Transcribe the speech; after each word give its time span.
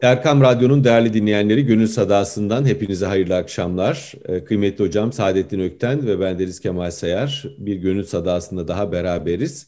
Erkam 0.00 0.40
Radyo'nun 0.40 0.84
değerli 0.84 1.12
dinleyenleri 1.14 1.66
Gönül 1.66 1.86
Sadası'ndan 1.86 2.66
hepinize 2.66 3.06
hayırlı 3.06 3.36
akşamlar. 3.36 4.12
Ee, 4.28 4.44
kıymetli 4.44 4.84
hocam 4.84 5.12
Saadettin 5.12 5.60
Ökten 5.60 6.06
ve 6.06 6.20
ben 6.20 6.38
Deniz 6.38 6.60
Kemal 6.60 6.90
Sayar 6.90 7.44
bir 7.58 7.76
Gönül 7.76 8.04
Sadası'nda 8.04 8.68
daha 8.68 8.92
beraberiz. 8.92 9.66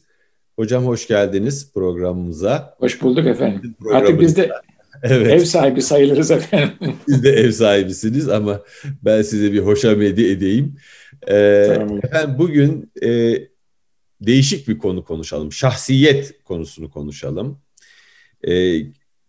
Hocam 0.55 0.85
hoş 0.85 1.07
geldiniz 1.07 1.73
programımıza. 1.73 2.75
Hoş 2.79 3.01
bulduk 3.01 3.27
efendim. 3.27 3.75
Artık 3.91 4.21
biz 4.21 4.37
de 4.37 4.51
evet. 5.03 5.27
ev 5.27 5.45
sahibi 5.45 5.81
sayılırız 5.81 6.31
efendim. 6.31 6.95
Siz 7.07 7.23
de 7.23 7.29
ev 7.29 7.51
sahibisiniz 7.51 8.29
ama 8.29 8.61
ben 9.03 9.21
size 9.21 9.53
bir 9.53 9.59
hoşamedi 9.59 10.25
edeyim. 10.25 10.75
Ee, 11.27 11.73
tamam. 11.75 11.97
Efendim 12.03 12.35
bugün 12.37 12.91
e, 13.03 13.39
değişik 14.21 14.67
bir 14.67 14.77
konu 14.77 15.03
konuşalım. 15.03 15.51
Şahsiyet 15.51 16.43
konusunu 16.43 16.89
konuşalım. 16.89 17.59
Ee, 18.47 18.77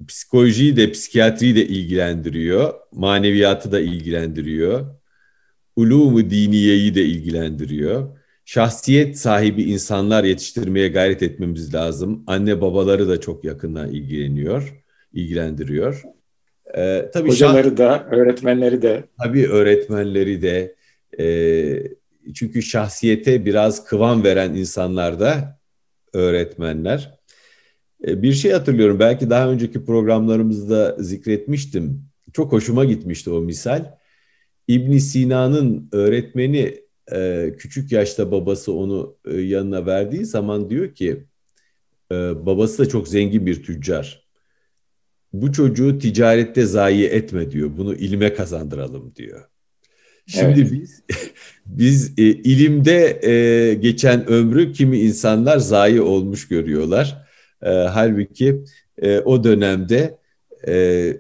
psikolojiyi 0.07 0.77
de 0.77 0.93
psikiyatriyi 0.93 1.57
de 1.57 1.67
ilgilendiriyor. 1.67 2.75
Maneviyatı 2.93 3.73
da 3.73 3.81
ilgilendiriyor. 3.81 4.87
Ulumu 5.77 6.31
diniyeyi 6.31 6.95
de 6.95 7.05
ilgilendiriyor. 7.05 8.19
Şahsiyet 8.45 9.19
sahibi 9.19 9.63
insanlar 9.63 10.25
yetiştirmeye 10.25 10.89
gayret 10.89 11.23
etmemiz 11.23 11.75
lazım. 11.75 12.25
Anne 12.27 12.61
babaları 12.61 13.09
da 13.09 13.21
çok 13.21 13.45
yakından 13.45 13.91
ilgileniyor, 13.91 14.83
ilgilendiriyor. 15.13 16.03
Ee, 16.77 17.11
tabii 17.13 17.29
Hocaları 17.29 17.69
şah... 17.69 17.77
da, 17.77 18.07
öğretmenleri 18.11 18.83
de. 18.83 19.05
Tabii 19.23 19.47
öğretmenleri 19.49 20.43
de. 20.43 20.75
E, 21.19 21.25
çünkü 22.35 22.63
şahsiyete 22.63 23.45
biraz 23.45 23.85
kıvam 23.85 24.25
veren 24.25 24.55
insanlar 24.55 25.21
da 25.21 25.61
öğretmenler. 26.13 27.18
E, 28.07 28.23
bir 28.23 28.33
şey 28.33 28.53
hatırlıyorum 28.53 28.99
belki 28.99 29.31
daha 29.31 29.51
önceki 29.51 29.85
programlarımızda 29.85 30.97
zikretmiştim. 30.99 32.03
Çok 32.33 32.53
hoşuma 32.53 32.85
gitmişti 32.85 33.31
o 33.31 33.41
misal. 33.41 33.95
İbn 34.69 34.97
Sina'nın 34.97 35.89
öğretmeni 35.93 36.81
e, 37.13 37.53
küçük 37.59 37.93
yaşta 37.93 38.31
babası 38.33 38.73
onu 38.73 39.17
e, 39.25 39.41
yanına 39.41 39.87
verdiği 39.87 40.25
zaman 40.25 40.71
diyor 40.71 40.95
ki 40.95 41.25
babası 42.11 42.79
da 42.79 42.89
çok 42.89 43.09
zengin 43.09 43.47
bir 43.47 43.63
tüccar. 43.63 44.29
Bu 45.33 45.53
çocuğu 45.53 45.99
ticarette 45.99 46.67
zayi 46.67 47.05
etme 47.05 47.51
diyor. 47.51 47.71
Bunu 47.77 47.95
ilme 47.95 48.35
kazandıralım 48.35 49.15
diyor. 49.17 49.45
Şimdi 50.27 50.61
evet. 50.61 50.73
biz 50.73 51.03
biz 51.67 52.19
ilimde 52.19 53.79
geçen 53.81 54.29
ömrü 54.29 54.73
kimi 54.73 54.99
insanlar 54.99 55.59
zayi 55.59 56.01
olmuş 56.01 56.49
görüyorlar. 56.49 57.28
E, 57.63 57.71
halbuki 57.71 58.65
e, 58.99 59.19
o 59.19 59.45
dönemde 59.45 60.19
e, 60.69 61.17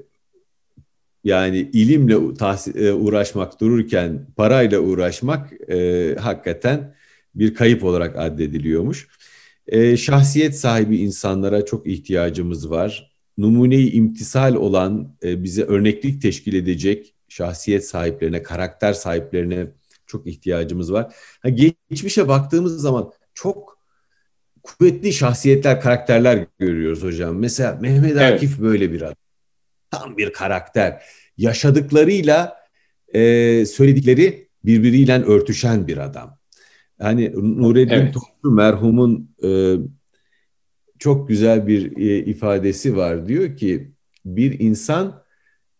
yani 1.24 1.58
ilimle 1.72 2.14
e, 2.74 2.92
uğraşmak 2.92 3.60
dururken 3.60 4.26
parayla 4.36 4.80
uğraşmak 4.80 5.70
e, 5.70 6.16
hakikaten 6.20 6.94
bir 7.34 7.54
kayıp 7.54 7.84
olarak 7.84 8.16
addediliyormuş. 8.16 9.08
E, 9.66 9.96
şahsiyet 9.96 10.58
sahibi 10.58 10.96
insanlara 10.96 11.64
çok 11.64 11.86
ihtiyacımız 11.86 12.70
var. 12.70 13.12
Numuneyi 13.38 13.92
imtisal 13.92 14.54
olan, 14.54 15.16
e, 15.22 15.44
bize 15.44 15.62
örneklik 15.62 16.22
teşkil 16.22 16.54
edecek 16.54 17.14
şahsiyet 17.28 17.86
sahiplerine, 17.86 18.42
karakter 18.42 18.92
sahiplerine 18.92 19.66
çok 20.06 20.26
ihtiyacımız 20.26 20.92
var. 20.92 21.14
Ha, 21.42 21.48
geçmişe 21.48 22.28
baktığımız 22.28 22.80
zaman 22.80 23.12
çok 23.34 23.77
kuvvetli 24.68 25.12
şahsiyetler, 25.12 25.80
karakterler 25.80 26.46
görüyoruz 26.58 27.02
hocam. 27.02 27.36
Mesela 27.36 27.78
Mehmet 27.80 28.16
Akif 28.16 28.50
evet. 28.50 28.60
böyle 28.60 28.92
bir 28.92 29.02
adam. 29.02 29.14
Tam 29.90 30.16
bir 30.16 30.32
karakter. 30.32 31.02
Yaşadıklarıyla 31.36 32.56
e, 33.14 33.20
söyledikleri 33.66 34.48
birbiriyle 34.64 35.22
örtüşen 35.22 35.86
bir 35.86 35.98
adam. 35.98 36.38
Hani 37.00 37.32
Nureddin 37.34 37.94
evet. 37.94 38.14
Toplu 38.14 38.50
merhumun 38.50 39.30
e, 39.44 39.74
çok 40.98 41.28
güzel 41.28 41.66
bir 41.66 41.96
e, 41.96 42.18
ifadesi 42.24 42.96
var. 42.96 43.28
Diyor 43.28 43.56
ki 43.56 43.92
bir 44.24 44.60
insan 44.60 45.22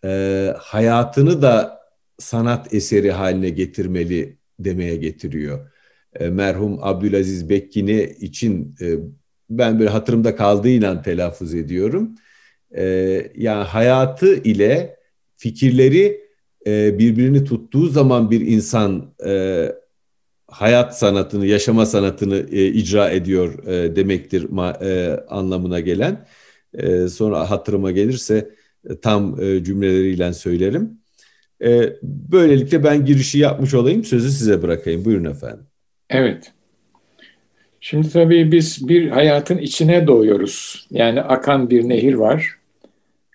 e, 0.04 0.54
hayatını 0.58 1.42
da 1.42 1.80
sanat 2.18 2.74
eseri 2.74 3.12
haline 3.12 3.50
getirmeli 3.50 4.38
demeye 4.58 4.96
getiriyor. 4.96 5.70
E, 6.18 6.28
merhum 6.30 6.78
Abdülaziz 6.82 7.48
Bekkini 7.48 8.16
için 8.20 8.76
e, 8.80 8.94
ben 9.50 9.78
böyle 9.78 9.90
hatırımda 9.90 10.36
kaldığıyla 10.36 11.02
telaffuz 11.02 11.54
ediyorum. 11.54 12.14
E, 12.76 12.84
yani 13.36 13.64
hayatı 13.64 14.34
ile 14.34 14.96
fikirleri 15.36 16.28
birbirini 16.66 17.44
tuttuğu 17.44 17.88
zaman 17.88 18.30
bir 18.30 18.40
insan 18.40 19.14
hayat 20.48 20.98
sanatını, 20.98 21.46
yaşama 21.46 21.86
sanatını 21.86 22.38
icra 22.50 23.10
ediyor 23.10 23.66
demektir 23.96 24.46
anlamına 25.28 25.80
gelen. 25.80 26.26
Sonra 27.08 27.50
hatırıma 27.50 27.90
gelirse 27.90 28.50
tam 29.02 29.36
cümleleriyle 29.62 30.32
söylerim. 30.32 31.00
Böylelikle 32.02 32.84
ben 32.84 33.04
girişi 33.04 33.38
yapmış 33.38 33.74
olayım, 33.74 34.04
sözü 34.04 34.30
size 34.30 34.62
bırakayım. 34.62 35.04
Buyurun 35.04 35.24
efendim. 35.24 35.66
Evet. 36.10 36.52
Şimdi 37.80 38.10
tabii 38.10 38.52
biz 38.52 38.88
bir 38.88 39.08
hayatın 39.08 39.58
içine 39.58 40.06
doğuyoruz. 40.06 40.86
Yani 40.90 41.22
akan 41.22 41.70
bir 41.70 41.88
nehir 41.88 42.14
var. 42.14 42.58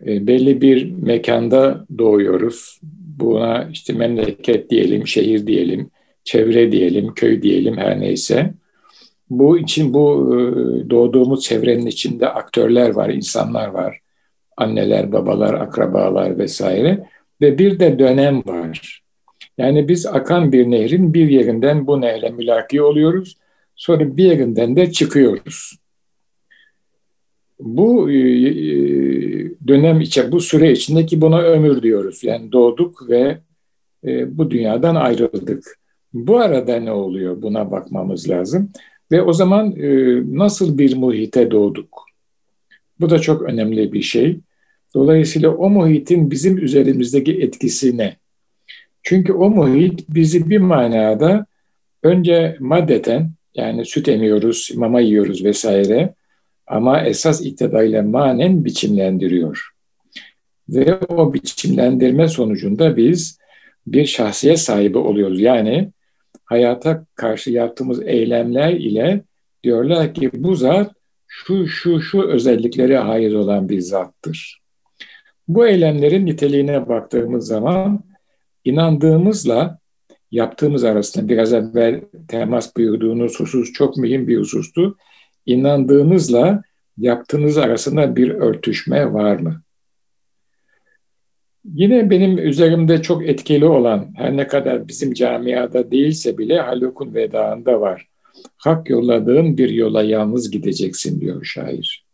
E, 0.05 0.27
belli 0.27 0.61
bir 0.61 0.91
mekanda 0.91 1.85
doğuyoruz. 1.97 2.79
Buna 3.19 3.69
işte 3.71 3.93
memleket 3.93 4.69
diyelim, 4.69 5.07
şehir 5.07 5.47
diyelim, 5.47 5.89
çevre 6.23 6.71
diyelim, 6.71 7.13
köy 7.13 7.41
diyelim 7.41 7.77
her 7.77 7.99
neyse. 7.99 8.53
Bu 9.29 9.57
için 9.59 9.93
bu 9.93 10.35
e, 10.35 10.39
doğduğumuz 10.89 11.43
çevrenin 11.43 11.85
içinde 11.85 12.29
aktörler 12.29 12.89
var, 12.89 13.09
insanlar 13.09 13.67
var. 13.67 13.99
Anneler, 14.57 15.11
babalar, 15.11 15.53
akrabalar 15.53 16.37
vesaire. 16.37 17.07
Ve 17.41 17.57
bir 17.57 17.79
de 17.79 17.99
dönem 17.99 18.43
var. 18.45 19.02
Yani 19.57 19.87
biz 19.87 20.05
akan 20.05 20.51
bir 20.51 20.71
nehrin 20.71 21.13
bir 21.13 21.29
yerinden 21.29 21.87
bu 21.87 22.01
nehle 22.01 22.29
mülaki 22.29 22.81
oluyoruz. 22.81 23.37
Sonra 23.75 24.17
bir 24.17 24.23
yerinden 24.23 24.75
de 24.75 24.91
çıkıyoruz. 24.91 25.77
Bu 27.59 28.11
e, 28.11 28.15
e, 28.15 28.55
dönem 29.67 30.01
içe, 30.01 30.31
bu 30.31 30.39
süre 30.39 30.71
içindeki 30.71 31.21
buna 31.21 31.41
ömür 31.41 31.81
diyoruz. 31.81 32.23
Yani 32.23 32.51
doğduk 32.51 33.09
ve 33.09 33.37
e, 34.05 34.37
bu 34.37 34.51
dünyadan 34.51 34.95
ayrıldık. 34.95 35.79
Bu 36.13 36.37
arada 36.37 36.75
ne 36.75 36.91
oluyor? 36.91 37.41
Buna 37.41 37.71
bakmamız 37.71 38.29
lazım. 38.29 38.71
Ve 39.11 39.21
o 39.21 39.33
zaman 39.33 39.75
nasıl 40.37 40.77
bir 40.77 40.95
muhite 40.95 41.51
doğduk? 41.51 42.05
Bu 42.99 43.09
da 43.09 43.19
çok 43.19 43.41
önemli 43.41 43.93
bir 43.93 44.01
şey. 44.01 44.39
Dolayısıyla 44.95 45.49
o 45.49 45.69
muhitin 45.69 46.31
bizim 46.31 46.57
üzerimizdeki 46.57 47.41
etkisi 47.41 47.97
ne? 47.97 48.17
Çünkü 49.03 49.33
o 49.33 49.49
muhit 49.49 50.09
bizi 50.09 50.49
bir 50.49 50.57
manada 50.57 51.45
önce 52.03 52.57
maddeten 52.59 53.31
yani 53.55 53.85
süt 53.85 54.07
emiyoruz, 54.07 54.71
mama 54.75 55.01
yiyoruz 55.01 55.43
vesaire 55.43 56.13
ama 56.67 57.01
esas 57.01 57.41
itibariyle 57.41 58.01
manen 58.01 58.65
biçimlendiriyor. 58.65 59.69
Ve 60.69 60.97
o 60.97 61.33
biçimlendirme 61.33 62.27
sonucunda 62.27 62.97
biz 62.97 63.39
bir 63.87 64.05
şahsiyet 64.05 64.59
sahibi 64.59 64.97
oluyoruz. 64.97 65.41
Yani 65.41 65.91
hayata 66.45 67.05
karşı 67.15 67.51
yaptığımız 67.51 68.01
eylemler 68.03 68.71
ile 68.71 69.21
diyorlar 69.63 70.13
ki 70.13 70.31
bu 70.33 70.55
zat 70.55 70.91
şu 71.27 71.67
şu 71.67 72.01
şu 72.01 72.21
özelliklere 72.21 72.99
ait 72.99 73.33
olan 73.33 73.69
bir 73.69 73.79
zattır. 73.79 74.61
Bu 75.47 75.67
eylemlerin 75.67 76.25
niteliğine 76.25 76.89
baktığımız 76.89 77.47
zaman 77.47 78.03
inandığımızla 78.65 79.79
yaptığımız 80.31 80.83
arasında 80.83 81.29
biraz 81.29 81.53
evvel 81.53 82.01
temas 82.27 82.75
buyurduğunuz 82.77 83.39
husus 83.39 83.73
çok 83.73 83.97
mühim 83.97 84.27
bir 84.27 84.37
husustu. 84.37 84.97
İnandığınızla 85.45 86.63
yaptığınız 86.97 87.57
arasında 87.57 88.15
bir 88.15 88.29
örtüşme 88.29 89.13
var 89.13 89.35
mı? 89.35 89.61
Yine 91.65 92.09
benim 92.09 92.37
üzerimde 92.37 93.01
çok 93.01 93.29
etkili 93.29 93.65
olan, 93.65 94.13
her 94.15 94.37
ne 94.37 94.47
kadar 94.47 94.87
bizim 94.87 95.13
camiada 95.13 95.91
değilse 95.91 96.37
bile 96.37 96.59
Haluk'un 96.59 97.13
vedağında 97.13 97.81
var. 97.81 98.07
Hak 98.57 98.89
yolladığın 98.89 99.57
bir 99.57 99.69
yola 99.69 100.03
yalnız 100.03 100.51
gideceksin 100.51 101.21
diyor 101.21 101.43
şair. 101.43 102.05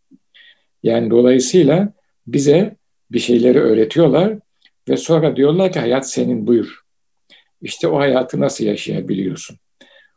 Yani 0.83 1.09
dolayısıyla 1.09 1.93
bize 2.27 2.75
bir 3.11 3.19
şeyleri 3.19 3.59
öğretiyorlar 3.59 4.39
ve 4.89 4.97
sonra 4.97 5.35
diyorlar 5.35 5.71
ki 5.71 5.79
hayat 5.79 6.09
senin 6.09 6.47
buyur. 6.47 6.79
İşte 7.61 7.87
o 7.87 7.99
hayatı 7.99 8.39
nasıl 8.39 8.65
yaşayabiliyorsun? 8.65 9.57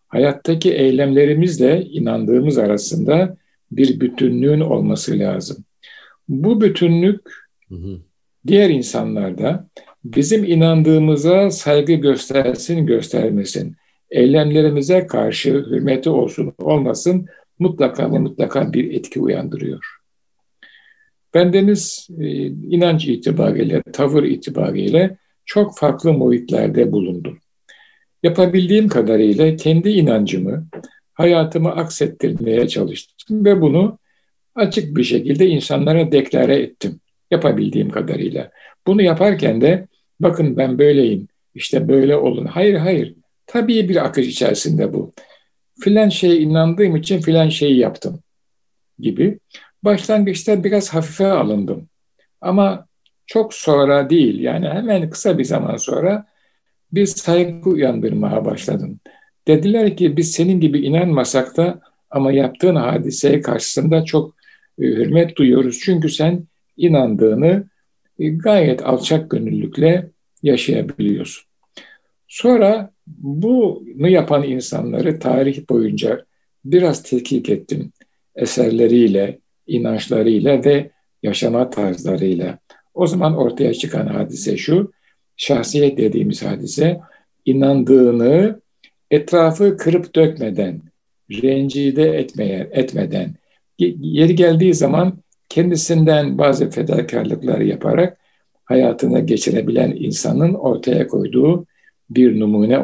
Hayattaki 0.09 0.73
eylemlerimizle 0.73 1.83
inandığımız 1.83 2.59
arasında 2.59 3.37
bir 3.73 4.01
bütünlüğün 4.01 4.61
olması 4.61 5.19
lazım. 5.19 5.65
Bu 6.29 6.61
bütünlük 6.61 7.21
hı 7.69 7.75
hı. 7.75 7.99
diğer 8.47 8.71
insanlar 8.71 9.39
da 9.39 9.69
bizim 10.05 10.45
inandığımıza 10.45 11.51
saygı 11.51 11.93
göstersin, 11.93 12.87
göstermesin. 12.87 13.77
Eylemlerimize 14.11 15.07
karşı 15.07 15.51
hürmeti 15.51 16.11
olsun, 16.11 16.53
olmasın 16.59 17.27
mutlaka 17.59 18.13
ve 18.13 18.19
mutlaka 18.19 18.73
bir 18.73 18.95
etki 18.95 19.21
uyandırıyor. 19.21 20.02
Bendeniz 21.35 22.09
e, 22.19 22.47
inanç 22.47 23.07
itibariyle, 23.07 23.83
tavır 23.93 24.23
itibariyle 24.23 25.17
çok 25.45 25.79
farklı 25.79 26.13
muhitlerde 26.13 26.93
bulundum. 26.93 27.39
Yapabildiğim 28.23 28.89
kadarıyla 28.89 29.57
kendi 29.57 29.91
inancımı, 29.91 30.67
hayatımı 31.15 31.71
aksettirmeye 31.71 32.69
çalıştım 32.69 33.45
ve 33.45 33.61
bunu 33.61 33.99
açık 34.55 34.97
bir 34.97 35.05
şekilde 35.05 35.47
insanlara 35.47 36.13
deklare 36.13 36.57
ettim. 36.57 37.01
Yapabildiğim 37.31 37.91
kadarıyla. 37.91 38.51
Bunu 38.87 39.03
yaparken 39.03 39.61
de 39.61 39.89
bakın 40.21 40.57
ben 40.57 40.79
böyleyim, 40.79 41.29
işte 41.55 41.89
böyle 41.89 42.17
olun. 42.17 42.47
Hayır 42.47 42.75
hayır, 42.75 43.15
tabii 43.47 43.89
bir 43.89 44.05
akış 44.05 44.27
içerisinde 44.27 44.93
bu. 44.93 45.13
Filan 45.81 46.09
şeye 46.09 46.37
inandığım 46.37 46.97
için 46.97 47.21
filan 47.21 47.49
şeyi 47.49 47.79
yaptım 47.79 48.21
gibi. 48.99 49.39
Başlangıçta 49.85 50.65
biraz 50.65 50.95
hafife 50.95 51.27
alındım. 51.27 51.89
Ama 52.41 52.87
çok 53.27 53.55
sonra 53.55 54.11
değil 54.11 54.41
yani 54.41 54.69
hemen 54.69 55.11
kısa 55.11 55.39
bir 55.39 55.45
zaman 55.45 55.77
sonra 55.77 56.27
bir 56.93 57.07
saygı 57.07 57.71
uyandırmaya 57.71 58.45
başladım. 58.45 59.01
Dediler 59.49 59.97
ki 59.97 60.17
biz 60.17 60.33
senin 60.33 60.61
gibi 60.61 60.81
inanmasak 60.81 61.57
da 61.57 61.81
ama 62.11 62.33
yaptığın 62.33 62.75
hadiseye 62.75 63.41
karşısında 63.41 64.05
çok 64.05 64.35
e, 64.79 64.83
hürmet 64.83 65.37
duyuyoruz. 65.37 65.79
Çünkü 65.85 66.09
sen 66.09 66.45
inandığını 66.77 67.65
e, 68.19 68.29
gayet 68.29 68.87
alçak 68.87 69.31
gönüllükle 69.31 70.11
yaşayabiliyorsun. 70.43 71.45
Sonra 72.29 72.91
bunu 73.07 74.09
yapan 74.09 74.43
insanları 74.43 75.19
tarih 75.19 75.69
boyunca 75.69 76.25
biraz 76.65 77.03
tetkik 77.03 77.49
ettim. 77.49 77.93
Eserleriyle, 78.37 79.39
inançlarıyla 79.67 80.65
ve 80.65 80.91
yaşama 81.23 81.71
tarzlarıyla. 81.71 82.59
O 82.95 83.07
zaman 83.07 83.37
ortaya 83.37 83.75
çıkan 83.75 84.07
hadise 84.07 84.57
şu, 84.57 84.93
şahsiyet 85.37 85.99
dediğimiz 85.99 86.43
hadise 86.43 87.01
inandığını 87.45 88.61
etrafı 89.11 89.77
kırıp 89.77 90.15
dökmeden, 90.15 90.83
rencide 91.31 92.19
etmeye, 92.19 92.71
etmeden, 92.73 93.35
yeri 93.79 94.35
geldiği 94.35 94.75
zaman 94.75 95.19
kendisinden 95.49 96.39
bazı 96.39 96.71
fedakarlıklar 96.71 97.61
yaparak 97.61 98.19
hayatına 98.65 99.21
geçirebilen 99.21 99.91
insanın 99.91 100.55
ortaya 100.55 101.07
koyduğu 101.07 101.67
bir 102.11 102.41
numune 102.41 102.81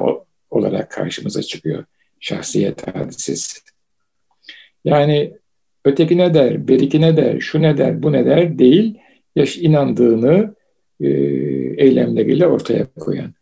olarak 0.51 0.91
karşımıza 0.91 1.43
çıkıyor 1.43 1.85
şahsiyet 2.21 2.97
hadisesi. 2.97 3.61
Yani 4.85 5.38
öteki 5.89 6.19
ne 6.19 6.35
der, 6.35 6.69
beriki 6.69 7.01
ne 7.01 7.17
der, 7.17 7.41
şu 7.41 7.63
ne 7.63 7.79
der, 7.79 8.03
bu 8.03 8.13
ne 8.13 8.27
der 8.27 8.59
değil, 8.59 8.99
yaş 9.37 9.59
inandığını 9.59 10.55
e, 11.01 11.09
eylemleriyle 11.85 12.47
ortaya 12.47 12.87
koyan. 12.87 13.35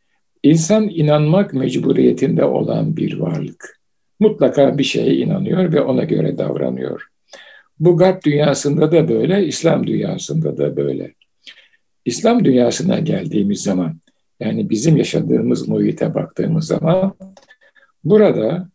İnsan 0.42 0.88
inanmak 0.88 1.54
mecburiyetinde 1.54 2.44
olan 2.44 2.96
bir 2.96 3.18
varlık. 3.18 3.80
Mutlaka 4.20 4.78
bir 4.78 4.84
şeye 4.84 5.14
inanıyor 5.14 5.72
ve 5.72 5.80
ona 5.80 6.04
göre 6.04 6.38
davranıyor. 6.38 7.06
Bu 7.80 7.96
garp 7.96 8.24
dünyasında 8.24 8.92
da 8.92 9.08
böyle, 9.08 9.46
İslam 9.46 9.86
dünyasında 9.86 10.56
da 10.56 10.76
böyle. 10.76 11.14
İslam 12.04 12.44
dünyasına 12.44 12.98
geldiğimiz 12.98 13.62
zaman, 13.62 14.00
yani 14.40 14.70
bizim 14.70 14.96
yaşadığımız 14.96 15.68
muhite 15.68 16.14
baktığımız 16.14 16.66
zaman, 16.66 17.14
burada 18.04 18.68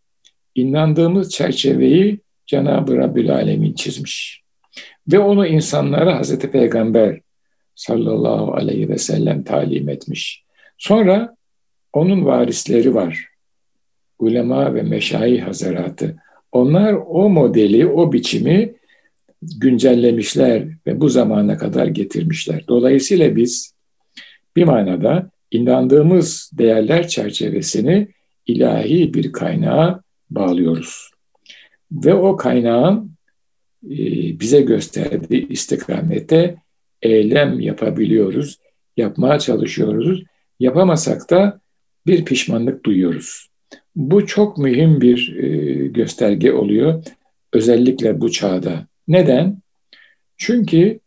inandığımız 0.55 1.29
çerçeveyi 1.29 2.19
Cenab-ı 2.51 2.97
Rabbül 2.97 3.31
Alemin 3.33 3.73
çizmiş. 3.73 4.41
Ve 5.11 5.19
onu 5.19 5.47
insanlara 5.47 6.17
Hazreti 6.17 6.51
Peygamber 6.51 7.19
sallallahu 7.75 8.53
aleyhi 8.53 8.89
ve 8.89 8.97
sellem 8.97 9.43
talim 9.43 9.89
etmiş. 9.89 10.43
Sonra 10.77 11.35
onun 11.93 12.25
varisleri 12.25 12.95
var. 12.95 13.27
Ulema 14.19 14.75
ve 14.75 14.81
meşayi 14.81 15.41
hazaratı. 15.41 16.15
Onlar 16.51 16.93
o 17.07 17.29
modeli, 17.29 17.87
o 17.87 18.13
biçimi 18.13 18.73
güncellemişler 19.41 20.67
ve 20.87 21.01
bu 21.01 21.09
zamana 21.09 21.57
kadar 21.57 21.87
getirmişler. 21.87 22.63
Dolayısıyla 22.67 23.35
biz 23.35 23.73
bir 24.55 24.63
manada 24.63 25.29
inandığımız 25.51 26.51
değerler 26.53 27.07
çerçevesini 27.07 28.07
ilahi 28.47 29.13
bir 29.13 29.31
kaynağa 29.31 30.01
bağlıyoruz. 30.29 31.10
Ve 31.91 32.13
o 32.13 32.37
kaynağın 32.37 33.11
e, 33.85 33.95
bize 34.39 34.61
gösterdiği 34.61 35.47
istikamete 35.47 36.55
eylem 37.01 37.59
yapabiliyoruz, 37.59 38.57
yapmaya 38.97 39.39
çalışıyoruz. 39.39 40.23
Yapamasak 40.59 41.29
da 41.29 41.61
bir 42.07 42.25
pişmanlık 42.25 42.85
duyuyoruz. 42.85 43.47
Bu 43.95 44.25
çok 44.25 44.57
mühim 44.57 45.01
bir 45.01 45.37
e, 45.37 45.87
gösterge 45.87 46.51
oluyor 46.51 47.03
özellikle 47.53 48.21
bu 48.21 48.31
çağda. 48.31 48.87
Neden? 49.07 49.61
Çünkü 50.37 50.99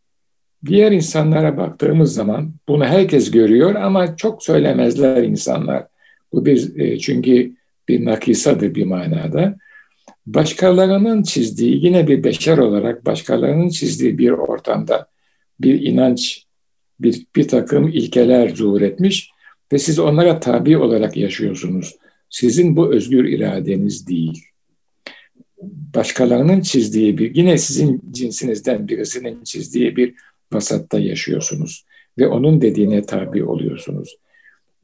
diğer 0.67 0.93
insanlara 0.93 1.57
baktığımız 1.57 2.15
zaman 2.15 2.55
bunu 2.69 2.85
herkes 2.85 3.31
görüyor 3.31 3.75
ama 3.75 4.17
çok 4.17 4.43
söylemezler 4.43 5.23
insanlar. 5.23 5.87
Bu 6.33 6.47
bir 6.47 6.79
e, 6.79 6.99
çünkü 6.99 7.53
bir 7.89 8.05
nakisadır 8.05 8.75
bir 8.75 8.85
manada. 8.85 9.57
Başkalarının 10.27 11.23
çizdiği 11.23 11.85
yine 11.85 12.09
bir 12.09 12.25
beşer 12.25 12.59
olarak 12.59 13.07
başkalarının 13.07 13.69
çizdiği 13.69 14.19
bir 14.19 14.31
ortamda 14.31 15.07
bir 15.61 15.83
inanç, 15.83 16.45
bir, 17.01 17.27
bir 17.37 17.49
takım 17.49 17.89
ilkeler 17.89 18.49
zuhur 18.49 18.81
etmiş 18.81 19.31
ve 19.73 19.79
siz 19.79 19.99
onlara 19.99 20.41
tabi 20.41 20.79
olarak 20.79 21.17
yaşıyorsunuz. 21.17 21.97
Sizin 22.31 22.77
bu 22.77 22.95
özgür 22.95 23.25
iradeniz 23.25 24.09
değil. 24.09 24.45
Başkalarının 25.95 26.61
çizdiği 26.61 27.19
bir, 27.19 27.35
yine 27.35 27.59
sizin 27.59 28.03
cinsinizden 28.11 28.89
birisinin 28.89 29.45
çizdiği 29.45 29.97
bir 29.97 30.15
vasatta 30.53 30.99
yaşıyorsunuz 30.99 31.85
ve 32.19 32.29
onun 32.29 32.61
dediğine 32.61 33.03
tabi 33.03 33.45
oluyorsunuz. 33.45 34.17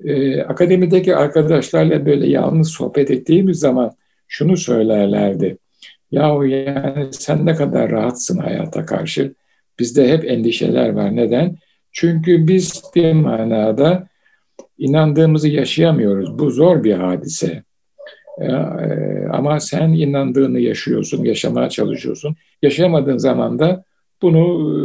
Ee, 0.04 0.40
akademideki 0.42 1.16
arkadaşlarla 1.16 2.06
böyle 2.06 2.28
yalnız 2.28 2.68
sohbet 2.68 3.10
ettiğimiz 3.10 3.58
zaman 3.58 3.92
şunu 4.30 4.56
söylerlerdi. 4.56 5.58
Yahu 6.10 6.46
yani 6.46 7.12
sen 7.12 7.46
ne 7.46 7.54
kadar 7.54 7.90
rahatsın 7.90 8.38
hayata 8.38 8.86
karşı. 8.86 9.34
Bizde 9.78 10.12
hep 10.12 10.24
endişeler 10.24 10.88
var. 10.88 11.16
Neden? 11.16 11.56
Çünkü 11.92 12.48
biz 12.48 12.82
bir 12.94 13.12
manada 13.12 14.08
inandığımızı 14.78 15.48
yaşayamıyoruz. 15.48 16.38
Bu 16.38 16.50
zor 16.50 16.84
bir 16.84 16.94
hadise. 16.94 17.62
Ee, 18.40 18.52
ama 19.32 19.60
sen 19.60 19.88
inandığını 19.88 20.60
yaşıyorsun, 20.60 21.24
yaşamaya 21.24 21.68
çalışıyorsun. 21.68 22.36
Yaşayamadığın 22.62 23.18
zaman 23.18 23.58
da 23.58 23.84
bunu 24.22 24.40
e, 24.40 24.78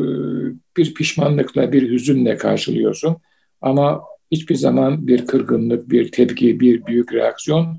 bir 0.77 0.93
pişmanlıkla, 0.93 1.71
bir 1.71 1.91
hüzünle 1.91 2.37
karşılıyorsun. 2.37 3.17
Ama 3.61 4.03
hiçbir 4.31 4.55
zaman 4.55 5.07
bir 5.07 5.27
kırgınlık, 5.27 5.89
bir 5.89 6.11
tepki, 6.11 6.59
bir 6.59 6.85
büyük 6.85 7.13
reaksiyon 7.13 7.77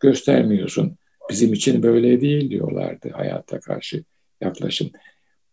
göstermiyorsun. 0.00 0.96
Bizim 1.32 1.52
için 1.52 1.82
böyle 1.82 2.20
değil 2.20 2.50
diyorlardı 2.50 3.10
hayata 3.12 3.60
karşı 3.60 4.04
yaklaşım. 4.40 4.90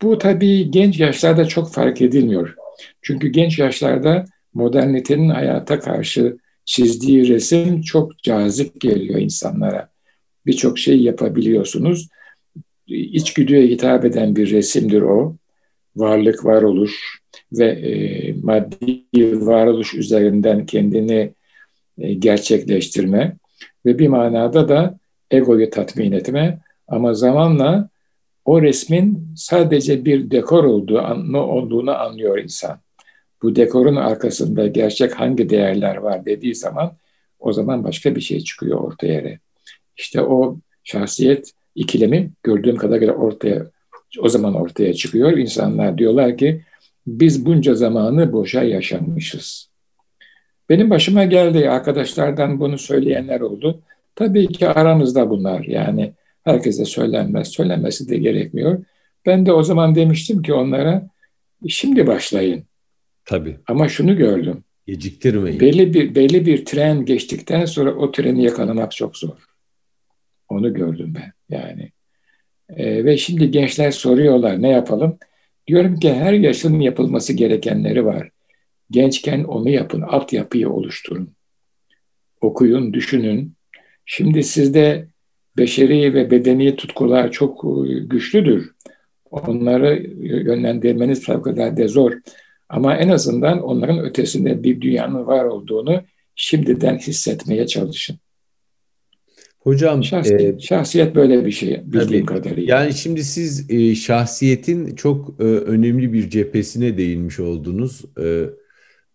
Bu 0.01 0.17
tabii 0.17 0.71
genç 0.71 0.99
yaşlarda 0.99 1.45
çok 1.45 1.73
fark 1.73 2.01
edilmiyor. 2.01 2.55
Çünkü 3.01 3.27
genç 3.27 3.59
yaşlarda 3.59 4.25
modernitenin 4.53 5.29
hayata 5.29 5.79
karşı 5.79 6.37
çizdiği 6.65 7.27
resim 7.27 7.81
çok 7.81 8.23
cazip 8.23 8.81
geliyor 8.81 9.19
insanlara. 9.19 9.89
Birçok 10.45 10.79
şey 10.79 11.01
yapabiliyorsunuz. 11.01 12.07
İçgüdüye 12.87 13.67
hitap 13.67 14.05
eden 14.05 14.35
bir 14.35 14.51
resimdir 14.51 15.01
o. 15.01 15.35
Varlık, 15.95 16.45
varoluş 16.45 17.19
ve 17.51 17.65
e, 17.65 18.33
maddi 18.33 19.45
varoluş 19.45 19.95
üzerinden 19.95 20.65
kendini 20.65 21.33
e, 21.97 22.13
gerçekleştirme 22.13 23.35
ve 23.85 23.99
bir 23.99 24.07
manada 24.07 24.69
da 24.69 24.99
egoyu 25.31 25.69
tatmin 25.69 26.11
etme 26.11 26.59
ama 26.87 27.13
zamanla 27.13 27.89
o 28.45 28.61
resmin 28.61 29.27
sadece 29.35 30.05
bir 30.05 30.31
dekor 30.31 30.63
olduğu, 30.63 30.99
olduğunu 31.37 31.95
anlıyor 31.97 32.39
insan. 32.39 32.79
Bu 33.41 33.55
dekorun 33.55 33.95
arkasında 33.95 34.67
gerçek 34.67 35.19
hangi 35.19 35.49
değerler 35.49 35.95
var 35.95 36.25
dediği 36.25 36.55
zaman 36.55 36.91
o 37.39 37.53
zaman 37.53 37.83
başka 37.83 38.15
bir 38.15 38.21
şey 38.21 38.39
çıkıyor 38.39 38.79
ortaya. 38.79 39.37
İşte 39.97 40.21
o 40.21 40.57
şahsiyet 40.83 41.51
ikilemi 41.75 42.31
gördüğüm 42.43 42.75
kadarıyla 42.75 43.13
ortaya 43.13 43.65
o 44.19 44.29
zaman 44.29 44.53
ortaya 44.53 44.93
çıkıyor. 44.93 45.37
İnsanlar 45.37 45.97
diyorlar 45.97 46.37
ki 46.37 46.61
Biz 47.07 47.45
bunca 47.45 47.75
zamanı 47.75 48.33
boşa 48.33 48.63
yaşamışız. 48.63 49.69
Benim 50.69 50.89
başıma 50.89 51.25
geldi 51.25 51.69
arkadaşlardan 51.69 52.59
bunu 52.59 52.77
söyleyenler 52.77 53.41
oldu. 53.41 53.81
Tabii 54.19 54.47
ki 54.47 54.67
aramızda 54.67 55.29
bunlar 55.29 55.63
yani 55.63 56.13
herkese 56.43 56.85
söylenmez, 56.85 57.47
söylenmesi 57.47 58.09
de 58.09 58.17
gerekmiyor. 58.17 58.85
Ben 59.25 59.45
de 59.45 59.53
o 59.53 59.63
zaman 59.63 59.95
demiştim 59.95 60.41
ki 60.41 60.53
onlara 60.53 61.09
şimdi 61.67 62.07
başlayın. 62.07 62.63
Tabii. 63.25 63.57
Ama 63.67 63.89
şunu 63.89 64.17
gördüm. 64.17 64.63
Geciktirmeyin. 64.87 65.59
Belli 65.59 65.93
bir 65.93 66.15
belli 66.15 66.45
bir 66.45 66.65
tren 66.65 67.05
geçtikten 67.05 67.65
sonra 67.65 67.95
o 67.95 68.11
treni 68.11 68.43
yakalamak 68.43 68.91
çok 68.91 69.17
zor. 69.17 69.45
Onu 70.49 70.73
gördüm 70.73 71.13
ben 71.15 71.57
yani. 71.57 71.91
Ee, 72.69 73.05
ve 73.05 73.17
şimdi 73.17 73.51
gençler 73.51 73.91
soruyorlar 73.91 74.61
ne 74.61 74.69
yapalım? 74.69 75.17
Diyorum 75.67 75.99
ki 75.99 76.13
her 76.13 76.33
yaşın 76.33 76.79
yapılması 76.79 77.33
gerekenleri 77.33 78.05
var. 78.05 78.29
Gençken 78.91 79.43
onu 79.43 79.69
yapın, 79.69 80.01
altyapıyı 80.01 80.69
oluşturun. 80.69 81.33
Okuyun, 82.41 82.93
düşünün. 82.93 83.58
Şimdi 84.11 84.43
sizde 84.43 85.07
beşeri 85.57 86.13
ve 86.13 86.31
bedeni 86.31 86.75
tutkular 86.75 87.31
çok 87.31 87.65
e, 87.65 87.93
güçlüdür. 87.99 88.71
Onları 89.31 90.07
yönlendirmeniz 90.21 91.25
fevkalade 91.25 91.87
zor. 91.87 92.11
Ama 92.69 92.95
en 92.95 93.09
azından 93.09 93.61
onların 93.61 93.99
ötesinde 93.99 94.63
bir 94.63 94.81
dünyanın 94.81 95.27
var 95.27 95.45
olduğunu 95.45 96.01
şimdiden 96.35 96.97
hissetmeye 96.97 97.67
çalışın. 97.67 98.19
Hocam 99.59 100.03
şahsiyet, 100.03 100.55
e, 100.55 100.59
şahsiyet 100.59 101.15
böyle 101.15 101.45
bir 101.45 101.51
şey 101.51 101.81
bildiğim 101.85 102.25
tabii, 102.25 102.41
kadarıyla. 102.41 102.75
Yani 102.75 102.93
şimdi 102.93 103.23
siz 103.23 103.71
e, 103.71 103.95
şahsiyetin 103.95 104.95
çok 104.95 105.39
e, 105.39 105.43
önemli 105.43 106.13
bir 106.13 106.29
cephesine 106.29 106.97
değinmiş 106.97 107.39
oldunuz. 107.39 108.01
E, 108.21 108.45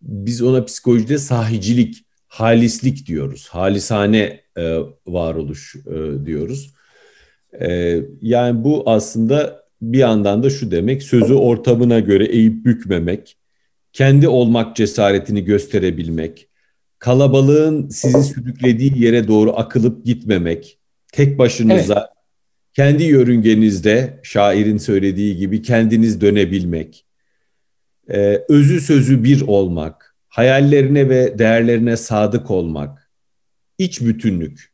biz 0.01 0.41
ona 0.41 0.65
psikolojide 0.65 1.17
sahicilik, 1.17 2.05
halislik 2.27 3.07
diyoruz. 3.07 3.47
Halisane 3.47 4.44
e, 4.57 4.79
varoluş 5.07 5.75
e, 5.75 6.25
diyoruz. 6.25 6.73
E, 7.61 7.99
yani 8.21 8.63
bu 8.63 8.83
aslında 8.85 9.65
bir 9.81 9.97
yandan 9.97 10.43
da 10.43 10.49
şu 10.49 10.71
demek 10.71 11.03
sözü 11.03 11.33
ortamına 11.33 11.99
göre 11.99 12.25
eğip 12.25 12.65
bükmemek, 12.65 13.37
kendi 13.93 14.27
olmak 14.27 14.75
cesaretini 14.75 15.43
gösterebilmek, 15.43 16.49
kalabalığın 16.99 17.89
sizi 17.89 18.23
sürüklediği 18.23 19.03
yere 19.03 19.27
doğru 19.27 19.59
akılıp 19.59 20.05
gitmemek, 20.05 20.79
tek 21.11 21.39
başınıza 21.39 21.93
evet. 21.93 22.09
kendi 22.73 23.03
yörüngenizde 23.03 24.19
şairin 24.23 24.77
söylediği 24.77 25.37
gibi 25.37 25.61
kendiniz 25.61 26.21
dönebilmek, 26.21 27.05
e, 28.09 28.43
özü 28.49 28.81
sözü 28.81 29.23
bir 29.23 29.41
olmak, 29.41 30.15
hayallerine 30.27 31.09
ve 31.09 31.39
değerlerine 31.39 31.97
sadık 31.97 32.51
olmak, 32.51 33.04
iç 33.77 34.01
bütünlük, 34.01 34.71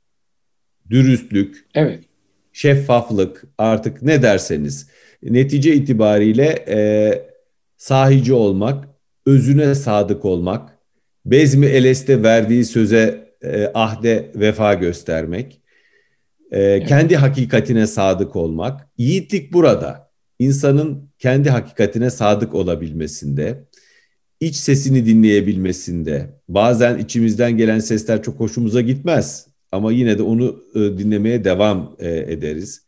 dürüstlük, 0.90 1.66
evet. 1.76 2.04
şeffaflık 2.54 3.44
artık 3.58 4.02
ne 4.02 4.22
derseniz 4.22 4.88
netice 5.24 5.76
itibariyle 5.76 6.66
e, 6.68 6.78
sahici 7.78 8.34
olmak, 8.34 8.88
özüne 9.26 9.76
sadık 9.76 10.26
olmak, 10.26 10.78
Bezmi 11.26 11.66
Eles'te 11.66 12.24
verdiği 12.24 12.66
söze 12.66 13.34
e, 13.44 13.72
ahde 13.74 14.32
vefa 14.36 14.74
göstermek, 14.74 15.62
e, 16.52 16.84
kendi 16.84 17.16
hakikatine 17.16 17.88
sadık 17.88 18.36
olmak, 18.36 18.88
yiğitlik 18.98 19.54
burada. 19.54 20.12
İnsanın 20.40 21.10
kendi 21.20 21.50
hakikatine 21.50 22.10
sadık 22.10 22.56
olabilmesinde, 22.56 23.64
iç 24.42 24.56
sesini 24.56 25.06
dinleyebilmesinde, 25.06 26.30
bazen 26.48 26.98
içimizden 26.98 27.58
gelen 27.58 27.80
sesler 27.80 28.24
çok 28.24 28.40
hoşumuza 28.40 28.82
gitmez 28.82 29.48
ama 29.72 29.92
yine 29.92 30.18
de 30.18 30.24
onu 30.24 30.64
e, 30.76 30.80
dinlemeye 30.80 31.44
devam 31.44 31.96
e, 32.00 32.18
ederiz. 32.18 32.82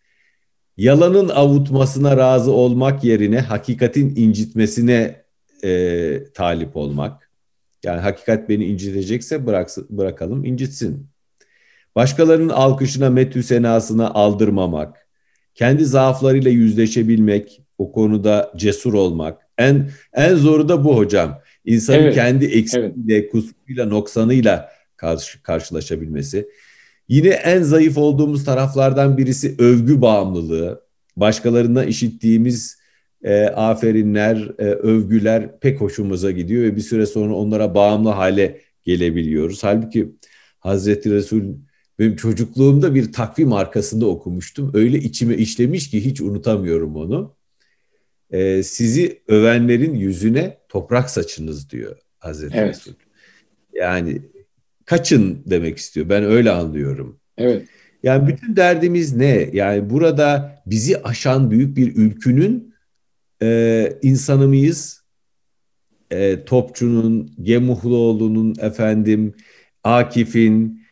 Yalanın 0.78 1.30
avutmasına 1.30 2.18
razı 2.18 2.52
olmak 2.52 3.04
yerine 3.04 3.40
hakikatin 3.40 4.16
incitmesine 4.16 5.24
e, 5.64 6.24
talip 6.34 6.78
olmak. 6.78 7.30
Yani 7.84 8.00
hakikat 8.00 8.50
beni 8.50 8.66
incitecekse 8.66 9.46
bıraksın, 9.46 9.88
bırakalım 9.90 10.46
incitsin. 10.46 11.08
Başkalarının 11.96 12.50
alkışına, 12.50 13.10
metü 13.10 13.44
senasına 13.44 14.10
aldırmamak. 14.10 15.08
Kendi 15.56 15.86
zaaflarıyla 15.86 16.52
yüzleşebilmek, 16.52 17.62
o 17.78 17.92
konuda 17.92 18.54
cesur 18.56 18.94
olmak. 18.94 19.42
En 19.58 19.90
en 20.14 20.36
zoru 20.36 20.70
da 20.70 20.84
bu 20.84 20.98
hocam. 20.98 21.40
İnsanın 21.66 22.00
evet, 22.00 22.16
kendi 22.16 22.46
eksiğiyle, 22.46 22.94
evet. 23.10 23.32
kusuruyla, 23.32 23.86
noksanıyla 23.86 24.70
karşı, 24.98 25.44
karşılaşabilmesi. 25.44 26.48
Yine 27.08 27.30
en 27.30 27.62
zayıf 27.62 27.98
olduğumuz 27.98 28.46
taraflardan 28.46 29.18
birisi 29.18 29.56
övgü 29.60 30.02
bağımlılığı. 30.02 30.84
Başkalarından 31.18 31.88
işittiğimiz 31.88 32.78
e, 33.24 33.44
aferinler, 33.46 34.38
e, 34.60 34.64
övgüler 34.64 35.60
pek 35.60 35.82
hoşumuza 35.82 36.32
gidiyor 36.32 36.64
ve 36.64 36.76
bir 36.76 36.82
süre 36.82 37.06
sonra 37.06 37.34
onlara 37.36 37.76
bağımlı 37.76 38.10
hale 38.10 38.62
gelebiliyoruz. 38.84 39.64
Halbuki 39.64 40.16
Hazreti 40.60 41.12
Resul 41.12 41.42
benim 42.00 42.16
çocukluğumda 42.16 42.96
bir 42.96 43.14
takvim 43.14 43.54
arkasında 43.54 44.06
okumuştum. 44.06 44.72
Öyle 44.74 44.98
içime 44.98 45.36
işlemiş 45.36 45.90
ki 45.90 46.06
hiç 46.06 46.22
unutamıyorum 46.22 46.96
onu. 46.96 47.36
E, 48.34 48.64
sizi 48.64 49.22
övenlerin 49.28 49.96
yüzüne 49.96 50.58
toprak 50.70 51.10
saçınız 51.10 51.70
diyor 51.70 51.98
Hazreti 52.20 52.58
evet. 52.58 52.76
Resul. 52.76 52.94
Yani 53.74 54.22
kaçın 54.86 55.44
demek 55.46 55.78
istiyor. 55.78 56.10
Ben 56.10 56.24
öyle 56.24 56.52
anlıyorum. 56.52 57.20
Evet. 57.38 57.68
Yani 58.04 58.28
bütün 58.28 58.56
derdimiz 58.56 59.16
ne? 59.16 59.50
Yani 59.54 59.90
burada 59.90 60.62
bizi 60.66 61.02
aşan 61.02 61.52
büyük 61.52 61.78
bir 61.78 61.96
ülkünün 61.96 62.74
e, 63.42 63.94
insanı 64.02 64.48
mıyız? 64.48 65.04
E, 66.12 66.46
Topçu'nun, 66.46 67.36
Gemuhluoğlu'nun, 67.42 68.56
efendim, 68.60 69.34
Akif'in, 69.84 70.84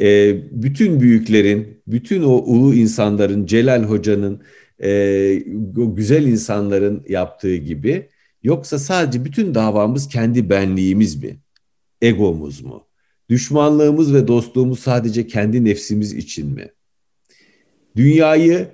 e, 0.00 0.36
bütün 0.62 1.00
büyüklerin, 1.00 1.82
bütün 1.86 2.22
o 2.22 2.32
ulu 2.32 2.74
insanların, 2.74 3.46
Celal 3.46 3.82
Hoca'nın, 3.82 4.42
e, 4.82 5.42
güzel 5.74 6.26
insanların 6.26 7.04
yaptığı 7.08 7.56
gibi 7.56 8.08
yoksa 8.42 8.78
sadece 8.78 9.24
bütün 9.24 9.54
davamız 9.54 10.08
kendi 10.08 10.50
benliğimiz 10.50 11.22
mi? 11.22 11.36
Egomuz 12.02 12.60
mu? 12.60 12.86
Düşmanlığımız 13.28 14.14
ve 14.14 14.28
dostluğumuz 14.28 14.80
sadece 14.80 15.26
kendi 15.26 15.64
nefsimiz 15.64 16.12
için 16.12 16.50
mi? 16.50 16.68
Dünyayı 17.96 18.68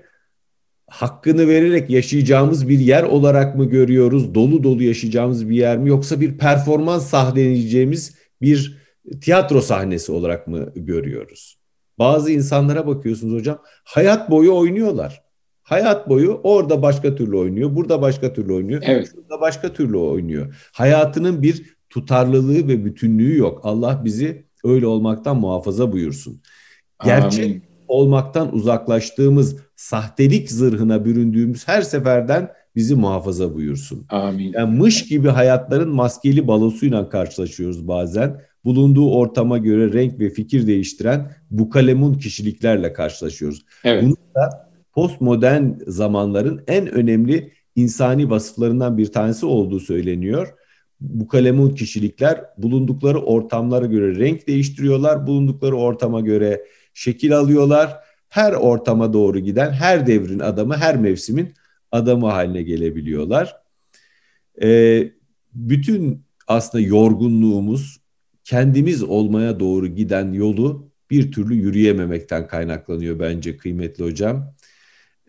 hakkını 0.87 1.49
vererek 1.49 1.91
yaşayacağımız 1.91 2.69
bir 2.69 2.79
yer 2.79 3.03
olarak 3.03 3.57
mı 3.57 3.65
görüyoruz? 3.65 4.35
Dolu 4.35 4.63
dolu 4.63 4.83
yaşayacağımız 4.83 5.49
bir 5.49 5.57
yer 5.57 5.79
mi? 5.79 5.89
Yoksa 5.89 6.21
bir 6.21 6.39
performans 6.39 7.11
sahneleyeceğimiz 7.11 8.15
bir 8.43 8.79
tiyatro 9.21 9.61
sahnesi 9.61 10.13
olarak 10.13 10.47
mı 10.47 10.73
görüyoruz? 10.77 11.59
Bazı 11.99 12.33
insanlara 12.33 12.87
bakıyorsunuz 12.87 13.35
hocam 13.35 13.63
hayat 13.85 14.31
boyu 14.31 14.57
oynuyorlar. 14.57 15.28
Hayat 15.69 16.09
boyu 16.09 16.41
orada 16.43 16.83
başka 16.83 17.15
türlü 17.15 17.37
oynuyor, 17.37 17.77
burada 17.77 18.03
başka 18.03 18.33
türlü 18.33 18.53
oynuyor, 18.53 18.83
evet. 18.87 19.13
burada 19.17 19.41
başka 19.41 19.73
türlü 19.73 19.97
oynuyor. 19.97 20.69
Hayatının 20.73 21.43
bir 21.43 21.77
tutarlılığı 21.91 22.69
ve 22.69 22.85
bütünlüğü 22.85 23.37
yok. 23.37 23.61
Allah 23.63 24.03
bizi 24.05 24.45
öyle 24.65 24.87
olmaktan 24.87 25.37
muhafaza 25.37 25.93
buyursun. 25.93 26.41
Gerçek 27.05 27.45
Amin. 27.45 27.63
olmaktan 27.89 28.55
uzaklaştığımız, 28.55 29.57
sahtelik 29.77 30.51
zırhına 30.51 31.05
büründüğümüz 31.05 31.69
her 31.69 31.83
seferden 31.83 32.51
bizi 32.77 32.95
muhafaza 32.95 33.55
buyursun. 33.55 34.07
Amin. 34.09 34.53
Yani 34.53 34.79
mış 34.79 35.09
gibi 35.09 35.29
hayatların 35.29 35.91
maskeli 35.91 36.49
balosuyla 36.49 37.09
karşılaşıyoruz 37.09 37.89
bazen. 37.89 38.41
Bulunduğu 38.65 39.15
ortama 39.15 39.59
göre 39.59 39.93
renk 39.93 40.21
ve 40.21 40.31
fikir 40.31 40.67
değiştiren 40.67 41.33
bu 41.51 41.71
kalemun 41.71 42.15
kişiliklerle 42.15 42.93
karşılaşıyoruz. 42.93 43.65
Evet. 43.85 44.03
Bunu 44.03 44.17
da 44.35 44.68
postmodern 44.99 45.71
zamanların 45.87 46.65
en 46.67 46.87
önemli 46.87 47.53
insani 47.77 48.31
vasıflarından 48.31 48.99
bir 48.99 49.13
tanesi 49.13 49.47
olduğu 49.47 49.81
söyleniyor 49.81 50.55
bu 51.01 51.29
kalemun 51.29 51.75
kişilikler 51.75 52.45
bulundukları 52.59 53.19
ortamlara 53.23 53.87
göre 53.87 54.19
renk 54.19 54.49
değiştiriyorlar, 54.49 55.27
bulundukları 55.27 55.77
ortama 55.77 56.21
göre 56.21 56.65
şekil 56.95 57.39
alıyorlar. 57.39 57.97
Her 58.29 58.53
ortama 58.53 59.13
doğru 59.13 59.39
giden, 59.39 59.71
her 59.73 60.07
devrin 60.07 60.39
adamı, 60.39 60.77
her 60.77 60.97
mevsimin 60.97 61.55
adamı 61.93 62.27
haline 62.27 62.63
gelebiliyorlar. 62.63 63.57
Ee, 64.63 65.13
bütün 65.55 66.23
aslında 66.47 66.85
yorgunluğumuz 66.85 68.01
kendimiz 68.45 69.03
olmaya 69.03 69.61
doğru 69.61 69.87
giden 69.87 70.33
yolu 70.33 70.89
bir 71.11 71.33
türlü 71.33 71.55
yürüyememekten 71.55 72.47
kaynaklanıyor 72.47 73.19
bence 73.19 73.57
kıymetli 73.57 74.05
hocam. 74.05 74.55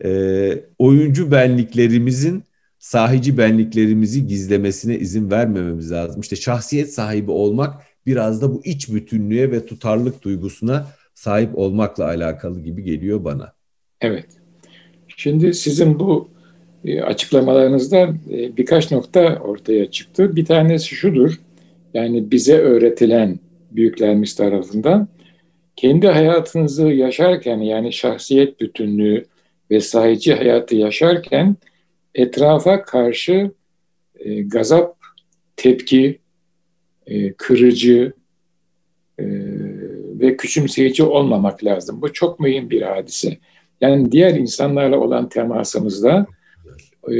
Ee, 0.04 0.64
oyuncu 0.78 1.30
benliklerimizin 1.30 2.44
sahici 2.78 3.38
benliklerimizi 3.38 4.26
gizlemesine 4.26 4.98
izin 4.98 5.30
vermememiz 5.30 5.92
lazım. 5.92 6.20
İşte 6.20 6.36
şahsiyet 6.36 6.94
sahibi 6.94 7.30
olmak 7.30 7.82
biraz 8.06 8.42
da 8.42 8.54
bu 8.54 8.62
iç 8.64 8.88
bütünlüğe 8.88 9.50
ve 9.50 9.66
tutarlılık 9.66 10.22
duygusuna 10.22 10.86
sahip 11.14 11.58
olmakla 11.58 12.04
alakalı 12.04 12.60
gibi 12.60 12.82
geliyor 12.82 13.24
bana. 13.24 13.52
Evet. 14.00 14.26
Şimdi 15.16 15.54
sizin 15.54 15.98
bu 15.98 16.28
e, 16.84 17.02
açıklamalarınızda 17.02 17.98
e, 18.30 18.56
birkaç 18.56 18.90
nokta 18.90 19.36
ortaya 19.36 19.90
çıktı. 19.90 20.36
Bir 20.36 20.44
tanesi 20.44 20.94
şudur. 20.94 21.40
Yani 21.94 22.30
bize 22.30 22.58
öğretilen 22.58 23.38
büyüklerimiz 23.70 24.34
tarafından 24.34 25.08
kendi 25.76 26.06
hayatınızı 26.06 26.88
yaşarken 26.88 27.58
yani 27.58 27.92
şahsiyet 27.92 28.60
bütünlüğü 28.60 29.24
ve 29.70 29.80
sahici 29.80 30.34
hayatı 30.34 30.76
yaşarken 30.76 31.56
etrafa 32.14 32.82
karşı 32.82 33.50
e, 34.18 34.42
gazap, 34.42 34.96
tepki, 35.56 36.18
e, 37.06 37.32
kırıcı 37.32 38.12
e, 39.18 39.24
ve 40.20 40.36
küçümseyici 40.36 41.02
olmamak 41.02 41.64
lazım. 41.64 42.02
Bu 42.02 42.12
çok 42.12 42.40
mühim 42.40 42.70
bir 42.70 42.82
hadise. 42.82 43.38
Yani 43.80 44.12
diğer 44.12 44.34
insanlarla 44.34 44.98
olan 44.98 45.28
temasımızda 45.28 46.26
e, 47.08 47.14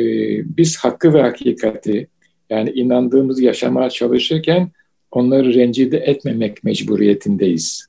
biz 0.57 0.76
hakkı 0.76 1.14
ve 1.14 1.23
hakikati 1.23 2.07
yani 2.50 2.71
inandığımız 2.71 3.40
yaşamaya 3.40 3.90
çalışırken 3.90 4.71
onları 5.11 5.54
rencide 5.54 5.99
etmemek 5.99 6.64
mecburiyetindeyiz. 6.64 7.87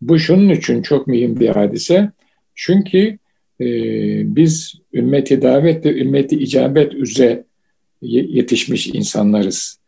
Bu 0.00 0.18
şunun 0.18 0.48
için 0.48 0.82
çok 0.82 1.06
mühim 1.06 1.40
bir 1.40 1.48
hadise. 1.48 2.10
Çünkü 2.54 3.18
e, 3.60 3.66
biz 4.36 4.74
ümmeti 4.92 5.42
davet 5.42 5.86
ve 5.86 6.00
ümmeti 6.00 6.36
icabet 6.36 6.94
üzere 6.94 7.44
yetişmiş 8.02 8.86
insanlarız. 8.86 9.80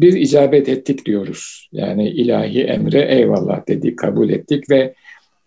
Biz 0.00 0.16
icabet 0.16 0.68
ettik 0.68 1.06
diyoruz. 1.06 1.68
Yani 1.72 2.08
ilahi 2.08 2.62
emre 2.62 3.00
eyvallah 3.00 3.68
dedik, 3.68 3.98
kabul 3.98 4.30
ettik 4.30 4.70
ve 4.70 4.94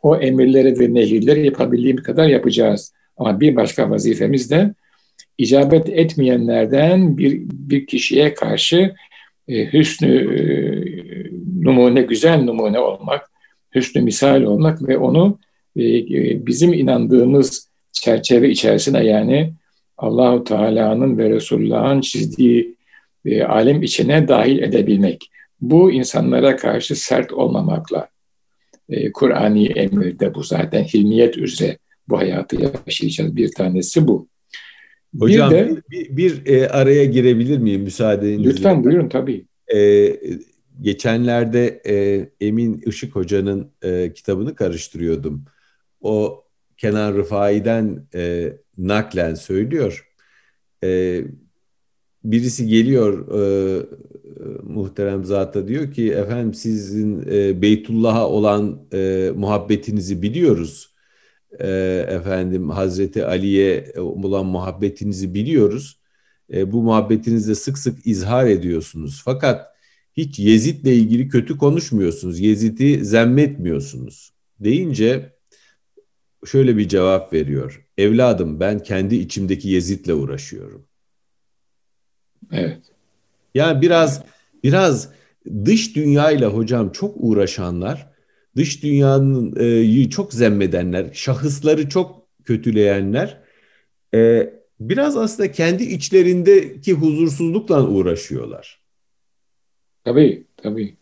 o 0.01 0.17
emirleri 0.17 0.79
ve 0.79 0.93
nehirleri 0.93 1.45
yapabildiğimiz 1.45 2.03
kadar 2.03 2.27
yapacağız. 2.27 2.93
Ama 3.17 3.39
bir 3.39 3.55
başka 3.55 3.89
vazifemiz 3.89 4.51
de 4.51 4.73
icabet 5.37 5.89
etmeyenlerden 5.89 7.17
bir, 7.17 7.41
bir 7.51 7.85
kişiye 7.85 8.33
karşı 8.33 8.93
e, 9.47 9.73
hüsnü 9.73 10.15
e, 10.15 10.41
numune, 11.63 12.01
güzel 12.01 12.41
numune 12.41 12.79
olmak, 12.79 13.31
hüsnü 13.75 14.01
misal 14.01 14.41
olmak 14.43 14.87
ve 14.87 14.97
onu 14.97 15.39
bizim 16.45 16.73
inandığımız 16.73 17.69
çerçeve 17.91 18.49
içerisine 18.49 19.05
yani 19.05 19.53
Allahu 19.97 20.43
Teala'nın 20.43 21.17
ve 21.17 21.29
Resulullah'ın 21.29 22.01
çizdiği 22.01 22.75
e, 23.25 23.43
alem 23.43 23.83
içine 23.83 24.27
dahil 24.27 24.59
edebilmek. 24.59 25.29
Bu 25.61 25.91
insanlara 25.91 26.55
karşı 26.55 26.95
sert 26.95 27.33
olmamakla 27.33 28.07
e, 28.89 29.11
Kur'ani 29.11 29.65
emirde 29.65 30.35
bu 30.35 30.43
zaten 30.43 30.83
hilmiyet 30.83 31.37
üzere 31.37 31.77
bu 32.09 32.17
hayatı 32.17 32.57
yaşayacağız. 32.87 33.35
Bir 33.35 33.51
tanesi 33.51 34.07
bu. 34.07 34.27
Hocam 35.19 35.51
bir, 35.51 35.55
de, 35.55 35.81
bir, 35.91 36.17
bir 36.17 36.45
e, 36.45 36.67
araya 36.69 37.05
girebilir 37.05 37.57
miyim 37.57 37.81
müsaadenizle? 37.81 38.49
Lütfen 38.49 38.83
buyurun 38.83 39.09
tabii. 39.09 39.45
E, 39.75 40.11
geçenlerde 40.81 41.81
e, 41.87 42.25
Emin 42.47 42.81
Işık 42.85 43.15
Hoca'nın 43.15 43.71
e, 43.83 44.13
kitabını 44.13 44.55
karıştırıyordum. 44.55 45.45
O 46.01 46.43
Kenan 46.77 47.13
Rıfai'den 47.17 48.07
e, 48.15 48.53
naklen 48.77 49.35
söylüyor. 49.35 50.07
E, 50.83 51.21
birisi 52.23 52.67
geliyor 52.67 53.27
e, 53.39 53.85
muhterem 54.63 55.25
zata 55.25 55.67
diyor 55.67 55.91
ki 55.91 56.11
efendim 56.11 56.53
sizin 56.53 57.23
e, 57.31 57.61
Beytullah'a 57.61 58.29
olan 58.29 58.87
e, 58.93 59.31
muhabbetinizi 59.35 60.21
biliyoruz. 60.21 60.91
E, 61.59 61.67
efendim 62.09 62.69
Hazreti 62.69 63.25
Ali'ye 63.25 63.93
olan 63.97 64.45
muhabbetinizi 64.45 65.33
biliyoruz. 65.33 65.99
E, 66.53 66.71
bu 66.71 66.81
muhabbetinizde 66.81 67.55
sık 67.55 67.77
sık 67.77 68.07
izhar 68.07 68.47
ediyorsunuz. 68.47 69.21
Fakat 69.25 69.67
hiç 70.17 70.39
Yezid'le 70.39 70.85
ilgili 70.85 71.29
kötü 71.29 71.57
konuşmuyorsunuz. 71.57 72.39
Yezid'i 72.39 73.05
zemmetmiyorsunuz. 73.05 74.33
Deyince 74.59 75.33
şöyle 76.45 76.77
bir 76.77 76.87
cevap 76.87 77.33
veriyor. 77.33 77.87
Evladım 77.97 78.59
ben 78.59 78.79
kendi 78.79 79.15
içimdeki 79.15 79.69
Yezid'le 79.69 80.09
uğraşıyorum. 80.09 80.85
Evet. 82.51 82.81
Yani 83.55 83.81
biraz 83.81 84.23
biraz 84.63 85.09
dış 85.65 85.95
dünyayla 85.95 86.49
hocam 86.49 86.91
çok 86.91 87.15
uğraşanlar, 87.17 88.11
dış 88.55 88.83
dünyanın 88.83 89.55
e, 90.05 90.09
çok 90.09 90.33
zemmedenler, 90.33 91.09
şahısları 91.13 91.89
çok 91.89 92.27
kötüleyenler 92.43 93.41
e, 94.13 94.53
biraz 94.79 95.17
aslında 95.17 95.51
kendi 95.51 95.83
içlerindeki 95.83 96.93
huzursuzlukla 96.93 97.87
uğraşıyorlar. 97.87 98.81
Tabii, 100.03 100.43
tabii. 100.57 100.95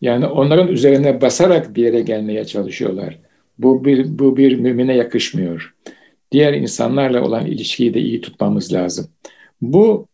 Yani 0.00 0.26
onların 0.26 0.68
üzerine 0.68 1.20
basarak 1.20 1.76
bir 1.76 1.82
yere 1.82 2.00
gelmeye 2.00 2.44
çalışıyorlar. 2.44 3.18
Bu 3.58 3.84
bir, 3.84 4.18
bu 4.18 4.36
bir 4.36 4.56
mümine 4.58 4.96
yakışmıyor. 4.96 5.74
Diğer 6.32 6.54
insanlarla 6.54 7.22
olan 7.22 7.46
ilişkiyi 7.46 7.94
de 7.94 8.00
iyi 8.00 8.20
tutmamız 8.20 8.72
lazım. 8.72 9.08
Bu 9.60 10.06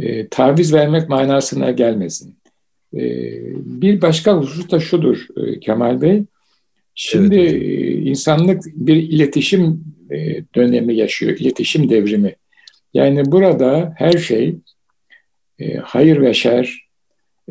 e, 0.00 0.28
taviz 0.28 0.74
vermek 0.74 1.08
manasına 1.08 1.70
gelmesin. 1.70 2.34
E, 2.94 3.00
bir 3.56 4.02
başka 4.02 4.36
husus 4.36 4.70
da 4.70 4.80
şudur 4.80 5.26
e, 5.36 5.60
Kemal 5.60 6.00
Bey. 6.00 6.22
Şimdi 6.94 7.36
evet. 7.36 7.62
e, 7.62 7.92
insanlık 7.92 8.62
bir 8.74 8.96
iletişim 8.96 9.84
e, 10.10 10.44
dönemi 10.54 10.96
yaşıyor, 10.96 11.36
iletişim 11.38 11.90
devrimi. 11.90 12.34
Yani 12.94 13.32
burada 13.32 13.94
her 13.96 14.18
şey 14.18 14.56
e, 15.58 15.76
hayır 15.76 16.20
ve 16.20 16.34
şer 16.34 16.88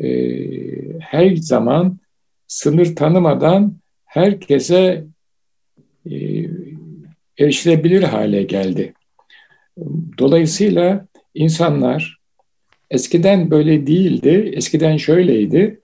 e, 0.02 0.08
her 1.00 1.36
zaman 1.36 1.98
sınır 2.46 2.96
tanımadan 2.96 3.76
herkese 4.04 5.04
erişilebilir 7.40 8.02
hale 8.02 8.42
geldi. 8.42 8.92
Dolayısıyla 10.18 11.06
insanlar 11.34 12.20
Eskiden 12.90 13.50
böyle 13.50 13.86
değildi. 13.86 14.52
Eskiden 14.56 14.96
şöyleydi. 14.96 15.80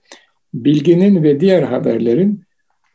Bilginin 0.53 1.23
ve 1.23 1.39
diğer 1.39 1.63
haberlerin 1.63 2.41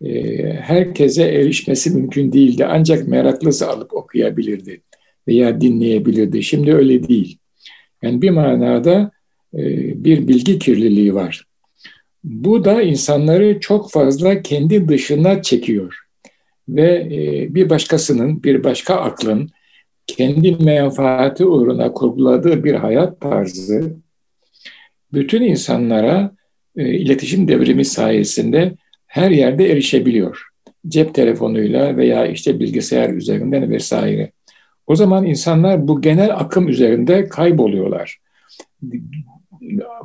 e, 0.05 0.42
herkese 0.53 1.22
erişmesi 1.22 1.90
mümkün 1.90 2.33
değildi. 2.33 2.66
Ancak 2.66 3.09
meraklısı 3.09 3.68
alıp 3.68 3.94
okuyabilirdi 3.94 4.81
veya 5.29 5.61
dinleyebilirdi. 5.61 6.42
Şimdi 6.42 6.75
öyle 6.75 7.09
değil. 7.09 7.38
Yani 8.03 8.22
bir 8.22 8.31
manada 8.31 9.11
e, 9.55 9.61
bir 10.05 10.29
bilgi 10.29 10.59
kirliliği 10.59 11.14
var. 11.14 11.44
Bu 12.25 12.64
da 12.64 12.83
insanları 12.83 13.61
çok 13.61 13.90
fazla 13.90 14.42
kendi 14.42 14.88
dışına 14.88 15.42
çekiyor. 15.42 15.98
Ve 16.68 17.09
e, 17.12 17.55
bir 17.55 17.70
başkasının, 17.70 18.42
bir 18.42 18.64
başka 18.64 18.94
aklın 18.94 19.51
kendi 20.07 20.64
menfaati 20.64 21.44
uğruna 21.44 21.92
kurguladığı 21.92 22.64
bir 22.64 22.75
hayat 22.75 23.20
tarzı 23.20 23.96
bütün 25.12 25.42
insanlara 25.42 26.35
e, 26.77 26.94
iletişim 26.94 27.48
devrimi 27.48 27.85
sayesinde 27.85 28.75
her 29.07 29.31
yerde 29.31 29.72
erişebiliyor. 29.72 30.48
Cep 30.88 31.14
telefonuyla 31.14 31.96
veya 31.96 32.27
işte 32.27 32.61
bilgisayar 32.61 33.11
üzerinden 33.11 33.70
vesaire. 33.70 34.33
O 34.87 34.96
zaman 34.96 35.27
insanlar 35.27 35.88
bu 35.88 36.01
genel 36.01 36.37
akım 36.37 36.68
üzerinde 36.68 37.29
kayboluyorlar. 37.29 38.18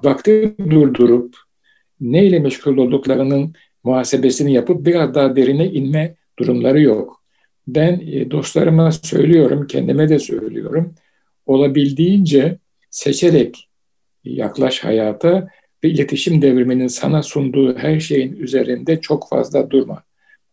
Vakti 0.04 0.56
durdurup 0.70 1.36
neyle 2.02 2.40
meşgul 2.40 2.78
olduklarının 2.78 3.54
muhasebesini 3.84 4.54
yapıp 4.54 4.86
biraz 4.86 5.16
daha 5.16 5.36
derine 5.36 5.66
inme 5.66 6.16
durumları 6.40 6.82
yok. 6.82 7.22
Ben 7.68 8.02
e, 8.08 8.32
dostlarıma 8.32 8.92
söylüyorum, 8.92 9.68
kendime 9.68 10.10
de 10.10 10.20
söylüyorum. 10.20 10.96
Olabildiğince 11.46 12.58
seçerek 12.90 13.70
yaklaş 14.24 14.84
hayata 14.84 15.48
ve 15.84 15.90
iletişim 15.90 16.42
devriminin 16.42 16.88
sana 16.88 17.24
sunduğu 17.24 17.78
her 17.78 18.00
şeyin 18.00 18.36
üzerinde 18.36 19.02
çok 19.02 19.30
fazla 19.30 19.72
durma. 19.72 20.04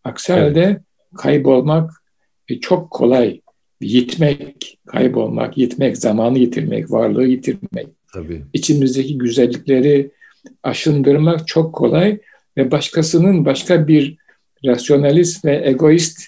Aksi 0.03 0.33
evet. 0.33 0.41
halde 0.41 0.81
kaybolmak 1.17 1.91
çok 2.61 2.91
kolay. 2.91 3.41
Yitmek, 3.81 4.77
kaybolmak, 4.85 5.57
yitmek, 5.57 5.97
zamanı 5.97 6.39
yitirmek, 6.39 6.91
varlığı 6.91 7.25
yitirmek. 7.25 7.87
Tabii. 8.13 8.43
İçimizdeki 8.53 9.17
güzellikleri 9.17 10.11
aşındırmak 10.63 11.47
çok 11.47 11.75
kolay 11.75 12.19
ve 12.57 12.71
başkasının 12.71 13.45
başka 13.45 13.87
bir 13.87 14.17
rasyonalist 14.65 15.45
ve 15.45 15.61
egoist 15.69 16.27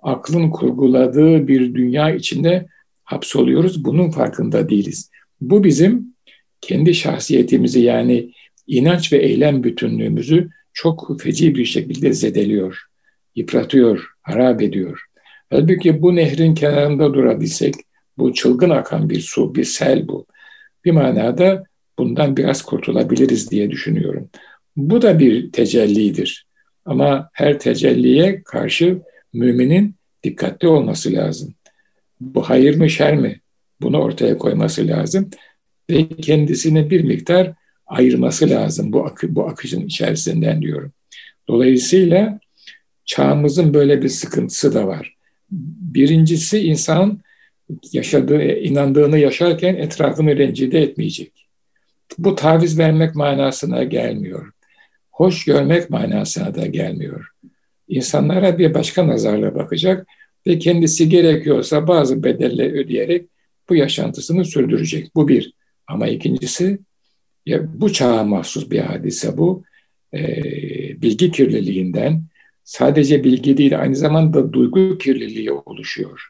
aklın 0.00 0.50
kurguladığı 0.50 1.48
bir 1.48 1.74
dünya 1.74 2.14
içinde 2.14 2.66
hapsoluyoruz. 3.04 3.84
Bunun 3.84 4.10
farkında 4.10 4.68
değiliz. 4.68 5.10
Bu 5.40 5.64
bizim 5.64 6.14
kendi 6.60 6.94
şahsiyetimizi 6.94 7.80
yani 7.80 8.32
inanç 8.66 9.12
ve 9.12 9.16
eylem 9.16 9.64
bütünlüğümüzü 9.64 10.50
çok 10.72 11.20
feci 11.20 11.54
bir 11.54 11.64
şekilde 11.64 12.12
zedeliyor, 12.12 12.82
yıpratıyor, 13.36 14.06
harap 14.22 14.62
ediyor. 14.62 15.04
Halbuki 15.50 16.02
bu 16.02 16.16
nehrin 16.16 16.54
kenarında 16.54 17.14
durabilsek, 17.14 17.74
bu 18.18 18.34
çılgın 18.34 18.70
akan 18.70 19.10
bir 19.10 19.20
su, 19.20 19.54
bir 19.54 19.64
sel 19.64 20.08
bu. 20.08 20.26
Bir 20.84 20.90
manada 20.90 21.64
bundan 21.98 22.36
biraz 22.36 22.62
kurtulabiliriz 22.62 23.50
diye 23.50 23.70
düşünüyorum. 23.70 24.30
Bu 24.76 25.02
da 25.02 25.18
bir 25.18 25.52
tecellidir. 25.52 26.47
Ama 26.88 27.30
her 27.32 27.58
tecelliye 27.58 28.42
karşı 28.42 29.02
müminin 29.32 29.94
dikkatli 30.24 30.68
olması 30.68 31.12
lazım. 31.12 31.54
Bu 32.20 32.42
hayır 32.42 32.76
mı 32.76 32.90
şer 32.90 33.16
mi? 33.16 33.40
Bunu 33.80 33.98
ortaya 33.98 34.38
koyması 34.38 34.86
lazım 34.86 35.30
ve 35.90 36.08
kendisini 36.08 36.90
bir 36.90 37.04
miktar 37.04 37.52
ayırması 37.86 38.50
lazım 38.50 38.92
bu, 38.92 39.06
akı, 39.06 39.34
bu 39.34 39.48
akışın 39.48 39.86
içerisinden 39.86 40.62
diyorum. 40.62 40.92
Dolayısıyla 41.48 42.40
çağımızın 43.04 43.74
böyle 43.74 44.02
bir 44.02 44.08
sıkıntısı 44.08 44.74
da 44.74 44.86
var. 44.86 45.16
Birincisi 45.94 46.58
insan 46.58 47.20
yaşadığı, 47.92 48.42
inandığını 48.42 49.18
yaşarken 49.18 49.74
etrafını 49.74 50.36
rencide 50.36 50.82
etmeyecek. 50.82 51.32
Bu 52.18 52.34
taviz 52.34 52.78
vermek 52.78 53.14
manasına 53.14 53.84
gelmiyor. 53.84 54.52
Hoş 55.18 55.44
görmek 55.44 55.90
manasına 55.90 56.54
da 56.54 56.66
gelmiyor. 56.66 57.28
İnsanlara 57.88 58.58
bir 58.58 58.74
başka 58.74 59.08
nazarla 59.08 59.54
bakacak 59.54 60.06
ve 60.46 60.58
kendisi 60.58 61.08
gerekiyorsa 61.08 61.88
bazı 61.88 62.22
bedeller 62.24 62.72
ödeyerek 62.72 63.26
bu 63.68 63.74
yaşantısını 63.74 64.44
sürdürecek. 64.44 65.14
Bu 65.14 65.28
bir. 65.28 65.52
Ama 65.86 66.08
ikincisi 66.08 66.78
ya 67.46 67.80
bu 67.80 67.92
çağa 67.92 68.24
mahsus 68.24 68.70
bir 68.70 68.78
hadise 68.78 69.36
bu. 69.38 69.64
E, 70.14 70.22
bilgi 71.02 71.32
kirliliğinden 71.32 72.22
sadece 72.64 73.24
bilgi 73.24 73.56
değil 73.56 73.80
aynı 73.80 73.96
zamanda 73.96 74.52
duygu 74.52 74.98
kirliliği 74.98 75.52
oluşuyor. 75.52 76.28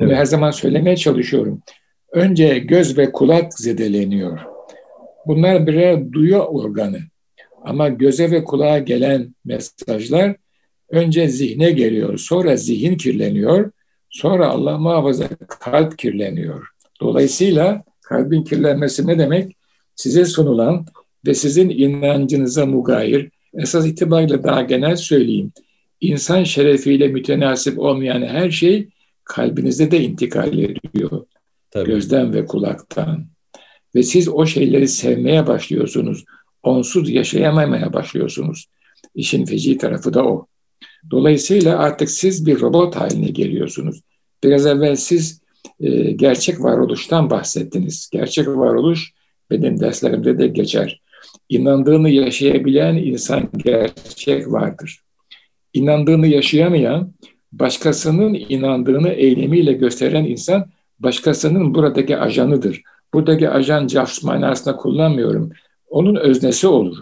Bunu 0.00 0.08
evet. 0.08 0.16
her 0.16 0.24
zaman 0.24 0.50
söylemeye 0.50 0.96
çalışıyorum. 0.96 1.62
Önce 2.12 2.58
göz 2.58 2.98
ve 2.98 3.12
kulak 3.12 3.58
zedeleniyor. 3.58 4.40
Bunlar 5.26 5.66
birer 5.66 6.12
duyu 6.12 6.38
organı. 6.38 7.11
Ama 7.64 7.88
göze 7.88 8.30
ve 8.30 8.44
kulağa 8.44 8.78
gelen 8.78 9.34
mesajlar 9.44 10.36
önce 10.90 11.28
zihne 11.28 11.70
geliyor, 11.70 12.18
sonra 12.18 12.56
zihin 12.56 12.96
kirleniyor, 12.96 13.70
sonra 14.10 14.48
Allah 14.48 14.78
muhafaza 14.78 15.28
kalp 15.60 15.98
kirleniyor. 15.98 16.68
Dolayısıyla 17.00 17.84
kalbin 18.02 18.44
kirlenmesi 18.44 19.06
ne 19.06 19.18
demek? 19.18 19.56
Size 19.96 20.24
sunulan 20.24 20.86
ve 21.26 21.34
sizin 21.34 21.68
inancınıza 21.70 22.66
mugayir, 22.66 23.30
esas 23.54 23.86
itibariyle 23.86 24.42
daha 24.42 24.62
genel 24.62 24.96
söyleyeyim, 24.96 25.52
insan 26.00 26.44
şerefiyle 26.44 27.08
mütenasip 27.08 27.78
olmayan 27.78 28.22
her 28.22 28.50
şey 28.50 28.88
kalbinize 29.24 29.90
de 29.90 30.00
intikal 30.00 30.58
ediyor. 30.58 31.26
Tabii. 31.70 31.86
Gözden 31.86 32.34
ve 32.34 32.46
kulaktan. 32.46 33.26
Ve 33.94 34.02
siz 34.02 34.28
o 34.28 34.46
şeyleri 34.46 34.88
sevmeye 34.88 35.46
başlıyorsunuz. 35.46 36.24
Onsuz 36.62 37.10
yaşayamamaya 37.10 37.92
başlıyorsunuz. 37.92 38.66
İşin 39.14 39.44
feci 39.44 39.78
tarafı 39.78 40.14
da 40.14 40.24
o. 40.24 40.46
Dolayısıyla 41.10 41.78
artık 41.78 42.10
siz 42.10 42.46
bir 42.46 42.60
robot 42.60 42.96
haline 42.96 43.28
geliyorsunuz. 43.28 44.00
Biraz 44.44 44.66
evvel 44.66 44.96
siz 44.96 45.42
e, 45.80 46.12
gerçek 46.12 46.62
varoluştan 46.62 47.30
bahsettiniz. 47.30 48.08
Gerçek 48.12 48.48
varoluş 48.48 49.12
benim 49.50 49.80
derslerimde 49.80 50.38
de 50.38 50.46
geçer. 50.46 51.00
İnandığını 51.48 52.10
yaşayabilen 52.10 52.96
insan 52.96 53.48
gerçek 53.56 54.52
vardır. 54.52 55.00
İnandığını 55.74 56.26
yaşayamayan, 56.26 57.12
başkasının 57.52 58.34
inandığını 58.34 59.08
eylemiyle 59.08 59.72
gösteren 59.72 60.24
insan 60.24 60.66
başkasının 60.98 61.74
buradaki 61.74 62.18
ajanıdır. 62.18 62.82
Buradaki 63.14 63.50
ajan 63.50 63.86
casus 63.86 64.24
manasında 64.24 64.76
kullanmıyorum. 64.76 65.50
Onun 65.92 66.16
öznesi 66.16 66.66
olur. 66.66 66.96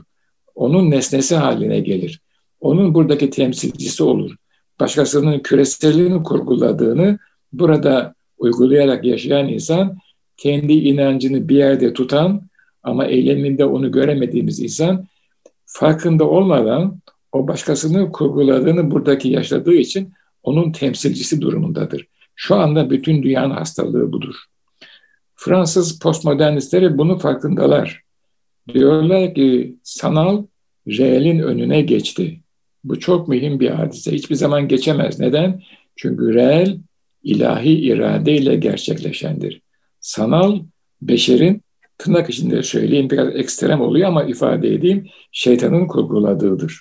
Onun 0.54 0.90
nesnesi 0.90 1.36
haline 1.36 1.80
gelir. 1.80 2.20
Onun 2.60 2.94
buradaki 2.94 3.30
temsilcisi 3.30 4.04
olur. 4.04 4.36
Başkasının 4.80 5.38
küreselini 5.38 6.22
kurguladığını 6.22 7.18
burada 7.52 8.14
uygulayarak 8.38 9.04
yaşayan 9.04 9.48
insan 9.48 9.98
kendi 10.36 10.72
inancını 10.72 11.48
bir 11.48 11.56
yerde 11.56 11.92
tutan 11.92 12.42
ama 12.82 13.06
eyleminde 13.06 13.64
onu 13.64 13.92
göremediğimiz 13.92 14.60
insan 14.60 15.06
farkında 15.66 16.24
olmadan 16.28 17.00
o 17.32 17.48
başkasını 17.48 18.12
kurguladığını 18.12 18.90
buradaki 18.90 19.28
yaşadığı 19.28 19.74
için 19.74 20.12
onun 20.42 20.72
temsilcisi 20.72 21.40
durumundadır. 21.40 22.06
Şu 22.34 22.56
anda 22.56 22.90
bütün 22.90 23.22
dünyanın 23.22 23.54
hastalığı 23.54 24.12
budur. 24.12 24.34
Fransız 25.34 25.98
postmodernistleri 25.98 26.98
bunu 26.98 27.18
farkındalar. 27.18 28.09
Diyorlar 28.74 29.34
ki 29.34 29.76
sanal 29.82 30.46
reelin 30.88 31.38
önüne 31.38 31.82
geçti. 31.82 32.40
Bu 32.84 32.98
çok 33.00 33.28
mühim 33.28 33.60
bir 33.60 33.70
hadise. 33.70 34.12
Hiçbir 34.12 34.34
zaman 34.34 34.68
geçemez. 34.68 35.20
Neden? 35.20 35.62
Çünkü 35.96 36.34
reel 36.34 36.78
ilahi 37.22 37.72
iradeyle 37.72 38.56
gerçekleşendir. 38.56 39.62
Sanal 40.00 40.60
beşerin 41.02 41.62
tırnak 41.98 42.30
içinde 42.30 42.62
söyleyeyim 42.62 43.10
biraz 43.10 43.36
ekstrem 43.36 43.80
oluyor 43.80 44.08
ama 44.08 44.24
ifade 44.24 44.74
edeyim 44.74 45.06
şeytanın 45.32 45.86
kurguladığıdır. 45.86 46.80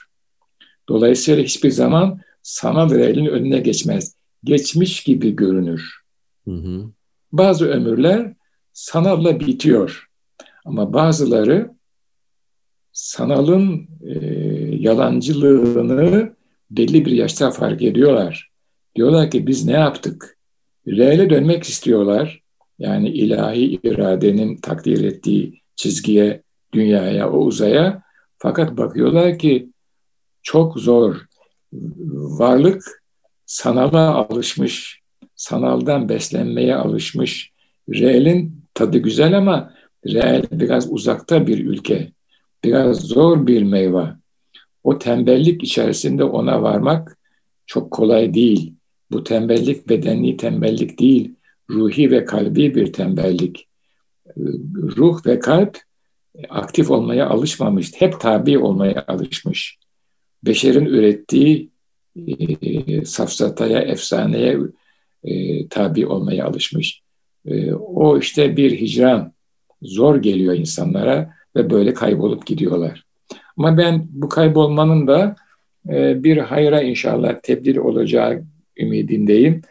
Dolayısıyla 0.89 1.43
hiçbir 1.43 1.71
zaman 1.71 2.19
sanal 2.43 2.89
reelin 2.89 3.25
önüne 3.25 3.60
geçmez. 3.60 4.15
Geçmiş 4.43 5.04
gibi 5.04 5.36
görünür. 5.36 5.99
Hı 6.45 6.52
hı. 6.52 6.86
Bazı 7.32 7.65
ömürler 7.69 8.34
sanalla 8.73 9.39
bitiyor. 9.39 10.10
Ama 10.65 10.93
bazıları 10.93 11.71
sanalın 12.99 13.88
e, 14.05 14.15
yalancılığını 14.79 16.35
belli 16.71 17.05
bir 17.05 17.12
yaşta 17.12 17.51
fark 17.51 17.81
ediyorlar. 17.81 18.49
Diyorlar 18.95 19.31
ki 19.31 19.47
biz 19.47 19.65
ne 19.65 19.71
yaptık? 19.71 20.38
Reale 20.88 21.29
dönmek 21.29 21.63
istiyorlar. 21.63 22.41
Yani 22.79 23.09
ilahi 23.09 23.79
iradenin 23.83 24.57
takdir 24.57 25.03
ettiği 25.03 25.62
çizgiye, 25.75 26.43
dünyaya, 26.73 27.31
o 27.31 27.38
uzaya. 27.38 28.03
Fakat 28.38 28.77
bakıyorlar 28.77 29.39
ki 29.39 29.69
çok 30.43 30.79
zor. 30.79 31.15
Varlık 32.13 33.03
sanala 33.45 34.15
alışmış, 34.15 35.01
sanaldan 35.35 36.09
beslenmeye 36.09 36.75
alışmış. 36.75 37.51
Real'in 37.89 38.62
tadı 38.73 38.97
güzel 38.97 39.38
ama 39.38 39.73
real 40.07 40.43
biraz 40.51 40.93
uzakta 40.93 41.47
bir 41.47 41.65
ülke. 41.65 42.12
Biraz 42.63 42.97
zor 42.97 43.47
bir 43.47 43.63
meyve. 43.63 44.07
O 44.83 44.97
tembellik 44.97 45.63
içerisinde 45.63 46.23
ona 46.23 46.61
varmak 46.63 47.17
çok 47.65 47.91
kolay 47.91 48.33
değil. 48.33 48.73
Bu 49.11 49.23
tembellik 49.23 49.89
bedeni 49.89 50.37
tembellik 50.37 50.99
değil, 50.99 51.35
ruhi 51.69 52.11
ve 52.11 52.25
kalbi 52.25 52.75
bir 52.75 52.93
tembellik. 52.93 53.67
Ruh 54.75 55.25
ve 55.25 55.39
kalp 55.39 55.77
aktif 56.49 56.91
olmaya 56.91 57.29
alışmamış, 57.29 57.91
hep 57.95 58.19
tabi 58.19 58.59
olmaya 58.59 59.05
alışmış. 59.07 59.77
Beşerin 60.43 60.85
ürettiği 60.85 61.69
e, 62.27 63.05
safsataya, 63.05 63.79
efsaneye 63.79 64.57
e, 65.23 65.67
tabi 65.67 66.07
olmaya 66.07 66.45
alışmış. 66.45 67.01
E, 67.45 67.73
o 67.73 68.19
işte 68.19 68.57
bir 68.57 68.81
hicran, 68.81 69.33
zor 69.81 70.15
geliyor 70.15 70.53
insanlara 70.53 71.33
ve 71.55 71.69
böyle 71.69 71.93
kaybolup 71.93 72.45
gidiyorlar. 72.45 73.03
Ama 73.57 73.77
ben 73.77 74.07
bu 74.09 74.29
kaybolmanın 74.29 75.07
da 75.07 75.35
e, 75.89 76.23
bir 76.23 76.38
hayra 76.38 76.81
inşallah 76.81 77.39
tebdil 77.43 77.77
olacağı 77.77 78.43
ümidindeyim. 78.77 79.62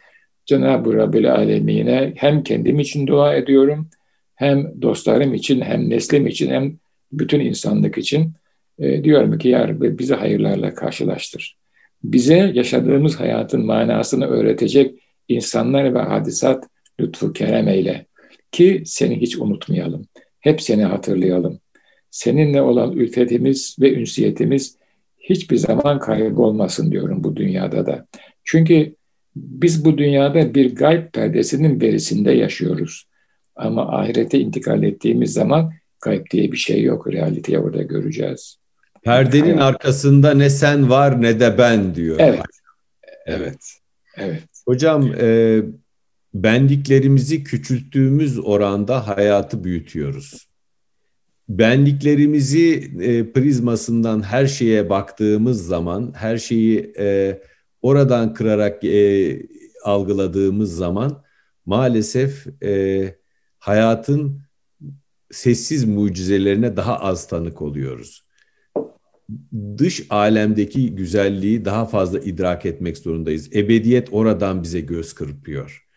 Cenab-ı 0.47 0.95
Rabbil 0.95 1.33
Alemine 1.35 2.12
hem 2.17 2.43
kendim 2.43 2.81
için 2.81 3.07
dua 3.07 3.35
ediyorum, 3.35 3.88
hem 4.35 4.83
dostlarım 4.83 5.35
için, 5.35 5.61
hem 5.61 5.91
neslim 5.91 6.27
için, 6.27 6.51
hem 6.51 6.77
bütün 7.12 7.41
insanlık 7.41 7.99
için 7.99 8.33
e, 8.79 9.05
diyorum 9.05 9.38
ki 9.38 9.49
Ya 9.49 9.69
Rabbi 9.69 9.99
bizi 9.99 10.14
hayırlarla 10.14 10.75
karşılaştır. 10.75 11.57
Bize 12.05 12.53
yaşadığımız 12.55 13.21
hayatın 13.21 13.67
manasını 13.67 14.27
öğretecek 14.27 14.95
insanlar 15.29 15.95
ve 15.95 15.99
hadisat 15.99 16.64
lütfu 17.01 17.33
kerem 17.33 17.69
eyle. 17.69 18.07
Ki 18.53 18.83
seni 18.87 19.21
hiç 19.21 19.37
unutmayalım. 19.37 20.07
Hep 20.41 20.62
seni 20.62 20.85
hatırlayalım. 20.85 21.59
Seninle 22.19 22.63
olan 22.63 22.93
ülfetimiz 22.93 23.77
ve 23.81 23.95
ünsiyetimiz 23.95 24.77
hiçbir 25.19 25.57
zaman 25.57 25.99
kaybolmasın 25.99 26.93
diyorum 26.93 27.25
bu 27.25 27.37
dünyada 27.37 27.87
da. 27.87 28.07
Çünkü 28.45 28.95
biz 29.37 29.85
bu 29.85 29.99
dünyada 29.99 30.55
bir 30.55 30.75
gayb 30.75 31.13
perdesinin 31.13 31.81
berisinde 31.81 32.33
yaşıyoruz. 32.33 33.09
Ama 33.57 33.99
ahirete 33.99 34.39
intikal 34.39 34.83
ettiğimiz 34.83 35.33
zaman 35.33 35.73
kayıp 36.01 36.31
diye 36.31 36.53
bir 36.53 36.57
şey 36.57 36.83
yok. 36.83 37.13
Realiteyi 37.13 37.59
orada 37.59 37.83
göreceğiz. 37.83 38.59
Perdenin 39.03 39.57
Hayat. 39.57 39.63
arkasında 39.63 40.35
ne 40.35 40.51
sen 40.51 40.91
var 40.91 41.23
ne 41.23 41.41
de 41.41 41.59
ben 41.59 41.95
diyor. 41.95 42.17
Evet. 42.19 42.41
Evet. 43.27 43.73
Evet. 44.17 44.43
Hocam 44.67 45.13
e, 45.21 45.61
benliklerimizi 46.35 47.45
küçülttüğümüz 47.45 48.39
oranda 48.39 49.07
hayatı 49.09 49.65
büyütüyoruz. 49.65 50.48
Benliklerimizi 51.49 52.93
e, 53.01 53.33
prizmasından 53.33 54.23
her 54.23 54.47
şeye 54.47 54.91
baktığımız 54.91 55.67
zaman, 55.67 56.13
her 56.17 56.39
şeyi 56.39 56.93
e, 56.99 57.41
oradan 57.83 58.35
kırarak 58.35 58.85
e, 58.85 59.43
algıladığımız 59.85 60.77
zaman 60.77 61.23
maalesef 61.67 62.63
e, 62.63 63.15
hayatın 63.59 64.41
sessiz 65.31 65.85
mucizelerine 65.85 66.77
daha 66.77 66.99
az 66.99 67.27
tanık 67.27 67.63
oluyoruz. 67.63 68.25
Dış 69.79 70.07
alemdeki 70.11 70.95
güzelliği 70.95 71.65
daha 71.65 71.87
fazla 71.87 72.19
idrak 72.19 72.67
etmek 72.67 72.99
zorundayız. 72.99 73.57
Ebediyet 73.57 74.09
oradan 74.13 74.63
bize 74.63 74.81
göz 74.81 75.13
kırpıyor. 75.13 75.89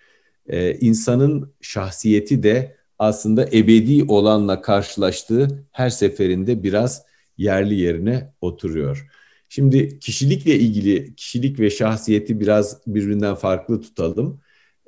Ee, 0.48 0.74
insanın 0.74 1.54
şahsiyeti 1.62 2.44
de 2.44 2.78
aslında 3.02 3.46
ebedi 3.54 4.04
olanla 4.04 4.62
karşılaştığı 4.62 5.66
her 5.72 5.90
seferinde 5.90 6.64
biraz 6.64 7.02
yerli 7.38 7.76
yerine 7.76 8.34
oturuyor. 8.42 9.08
Şimdi 9.50 10.00
kişilikle 10.00 10.56
ilgili 10.56 11.16
kişilik 11.16 11.60
ve 11.60 11.70
şahsiyeti 11.70 12.40
biraz 12.40 12.88
birbirinden 12.88 13.36
farklı 13.36 13.82
tutalım. 13.82 14.42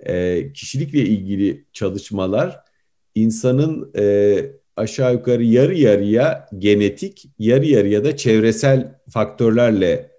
Ee, 0.06 0.54
kişilikle 0.54 1.00
ilgili 1.00 1.66
çalışmalar 1.74 2.60
insanın 3.16 3.92
e, 3.98 4.36
aşağı 4.76 5.14
yukarı 5.14 5.44
yarı 5.44 5.76
yarıya 5.76 6.50
genetik, 6.58 7.26
yarı 7.40 7.66
yarıya 7.66 8.04
da 8.04 8.18
çevresel 8.18 9.00
faktörlerle 9.10 10.12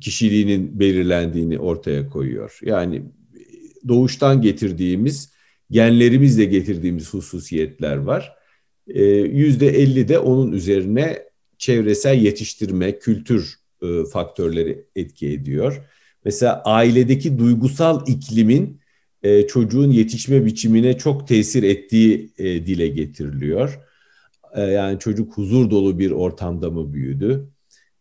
kişiliğinin 0.00 0.80
belirlendiğini 0.80 1.58
ortaya 1.58 2.08
koyuyor. 2.08 2.58
Yani 2.62 3.02
doğuştan 3.88 4.42
getirdiğimiz, 4.42 5.33
genlerimizle 5.70 6.44
getirdiğimiz 6.44 7.14
hususiyetler 7.14 7.96
var. 7.96 8.32
Yüzde 8.86 9.68
elli 9.68 10.08
de 10.08 10.18
onun 10.18 10.52
üzerine 10.52 11.22
çevresel 11.58 12.18
yetiştirme, 12.22 12.98
kültür 12.98 13.54
e, 13.82 14.04
faktörleri 14.12 14.86
etki 14.96 15.28
ediyor. 15.28 15.82
Mesela 16.24 16.62
ailedeki 16.64 17.38
duygusal 17.38 18.08
iklimin 18.08 18.80
e, 19.22 19.46
çocuğun 19.46 19.90
yetişme 19.90 20.44
biçimine 20.44 20.98
çok 20.98 21.28
tesir 21.28 21.62
ettiği 21.62 22.32
e, 22.38 22.44
dile 22.44 22.88
getiriliyor. 22.88 23.80
Yani 24.56 24.98
çocuk 24.98 25.36
huzur 25.36 25.70
dolu 25.70 25.98
bir 25.98 26.10
ortamda 26.10 26.70
mı 26.70 26.92
büyüdü? 26.92 27.48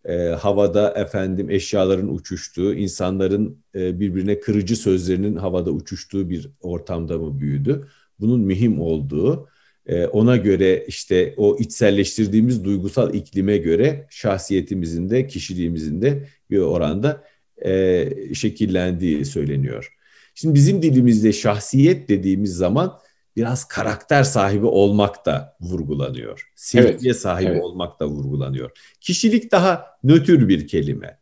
E, 0.05 0.13
havada 0.13 0.93
efendim 0.97 1.49
eşyaların 1.49 2.15
uçuştuğu, 2.15 2.73
insanların 2.73 3.63
e, 3.75 3.99
birbirine 3.99 4.39
kırıcı 4.39 4.75
sözlerinin 4.75 5.35
havada 5.35 5.71
uçuştuğu 5.71 6.29
bir 6.29 6.49
ortamda 6.61 7.17
mı 7.17 7.39
büyüdü? 7.39 7.87
Bunun 8.19 8.41
mühim 8.41 8.81
olduğu, 8.81 9.47
e, 9.85 10.05
ona 10.05 10.37
göre 10.37 10.85
işte 10.87 11.33
o 11.37 11.57
içselleştirdiğimiz 11.59 12.63
duygusal 12.63 13.13
iklime 13.13 13.57
göre 13.57 14.07
şahsiyetimizin 14.09 15.09
de 15.09 15.27
kişiliğimizin 15.27 16.01
de 16.01 16.27
bir 16.49 16.57
oranda 16.57 17.23
e, 17.65 18.09
şekillendiği 18.33 19.25
söyleniyor. 19.25 19.93
Şimdi 20.35 20.55
bizim 20.55 20.81
dilimizde 20.81 21.33
şahsiyet 21.33 22.09
dediğimiz 22.09 22.55
zaman 22.55 22.99
biraz 23.35 23.67
karakter 23.67 24.23
sahibi 24.23 24.65
olmak 24.65 25.25
da 25.25 25.57
vurgulanıyor. 25.61 26.51
Sevgiye 26.55 27.11
evet, 27.11 27.21
sahibi 27.21 27.51
evet. 27.51 27.63
olmak 27.63 27.99
da 27.99 28.07
vurgulanıyor. 28.07 28.71
Kişilik 29.01 29.51
daha 29.51 29.85
nötr 30.03 30.47
bir 30.47 30.67
kelime. 30.67 31.17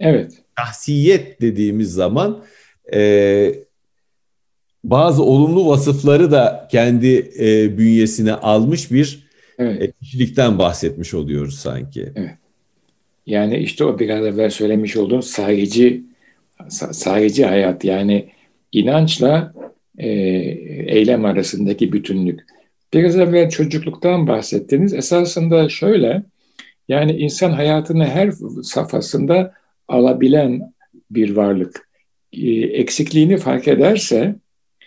Evet. 0.00 0.32
Şahsiyet 0.58 1.40
dediğimiz 1.40 1.92
zaman 1.92 2.44
e, 2.94 3.54
bazı 4.84 5.22
olumlu 5.22 5.68
vasıfları 5.68 6.30
da 6.30 6.68
kendi 6.70 7.32
e, 7.40 7.78
bünyesine 7.78 8.32
almış 8.32 8.92
bir 8.92 9.26
evet. 9.58 9.82
e, 9.82 9.92
kişilikten 9.92 10.58
bahsetmiş 10.58 11.14
oluyoruz 11.14 11.58
sanki. 11.58 12.12
Evet. 12.14 12.34
Yani 13.26 13.56
işte 13.56 13.84
o 13.84 13.98
biraz 13.98 14.26
evvel 14.26 14.50
söylemiş 14.50 14.96
olduğum 14.96 15.22
sahici 15.22 16.02
sahici 16.92 17.46
hayat 17.46 17.84
yani 17.84 18.28
inançla 18.72 19.54
e, 19.98 20.08
eylem 20.96 21.24
arasındaki 21.24 21.92
bütünlük. 21.92 22.40
Biraz 22.94 23.16
evvel 23.16 23.50
çocukluktan 23.50 24.26
bahsettiniz. 24.26 24.94
Esasında 24.94 25.68
şöyle, 25.68 26.22
yani 26.88 27.12
insan 27.12 27.50
hayatını 27.50 28.06
her 28.06 28.32
safhasında 28.62 29.54
alabilen 29.88 30.72
bir 31.10 31.36
varlık. 31.36 31.88
E, 32.32 32.50
eksikliğini 32.60 33.36
fark 33.36 33.68
ederse 33.68 34.34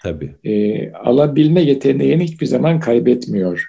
Tabii. 0.03 0.35
E, 0.43 0.91
alabilme 0.91 1.61
yeteneğini 1.61 2.23
hiçbir 2.23 2.45
zaman 2.45 2.79
kaybetmiyor. 2.79 3.65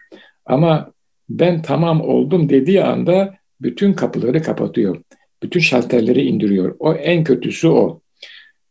Ama 0.47 0.93
ben 1.29 1.63
tamam 1.63 2.01
oldum 2.01 2.49
dediği 2.49 2.83
anda 2.83 3.35
bütün 3.61 3.93
kapıları 3.93 4.43
kapatıyor. 4.43 5.03
Bütün 5.43 5.61
şalterleri 5.61 6.23
indiriyor. 6.23 6.77
O 6.79 6.95
en 6.95 7.25
kötüsü 7.25 7.69
o. 7.69 8.00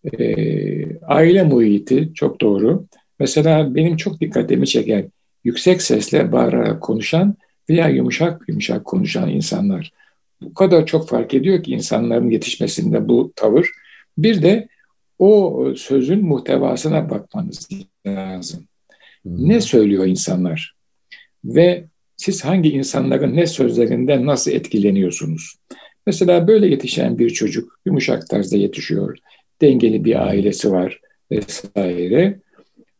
E, 0.04 1.00
aile 1.00 1.44
muhiti 1.44 2.12
çok 2.14 2.42
doğru. 2.42 2.86
Mesela 3.20 3.76
benim 3.76 3.98
çok 3.98 4.22
dikkatimi 4.22 4.68
çeken 4.68 5.12
yüksek 5.44 5.82
sesle 5.82 6.32
bağırarak 6.32 6.82
konuşan 6.82 7.36
veya 7.70 7.90
yumuşak 7.90 8.42
yumuşak 8.48 8.86
konuşan 8.86 9.30
insanlar. 9.30 9.92
Bu 10.42 10.54
kadar 10.54 10.86
çok 10.86 11.10
fark 11.10 11.34
ediyor 11.34 11.64
ki 11.64 11.72
insanların 11.72 12.30
yetişmesinde 12.30 13.08
bu 13.08 13.34
tavır. 13.36 13.70
Bir 14.18 14.42
de 14.42 14.68
o 15.20 15.66
sözün 15.78 16.26
muhtevasına 16.26 17.10
bakmanız 17.10 17.70
lazım. 18.08 18.68
Hmm. 19.24 19.50
Ne 19.50 19.62
söylüyor 19.62 20.06
insanlar? 20.06 20.76
Ve 21.46 21.86
siz 22.18 22.46
hangi 22.46 22.70
insanların 22.70 23.36
ne 23.36 23.48
sözlerinden 23.48 24.26
nasıl 24.26 24.52
etkileniyorsunuz? 24.52 25.56
Mesela 26.06 26.48
böyle 26.48 26.68
yetişen 26.68 27.20
bir 27.20 27.30
çocuk 27.30 27.80
yumuşak 27.86 28.28
tarzda 28.28 28.58
yetişiyor 28.58 29.18
dengeli 29.62 30.06
bir 30.06 30.28
ailesi 30.28 30.72
var 30.72 31.02
vesaire. 31.32 32.40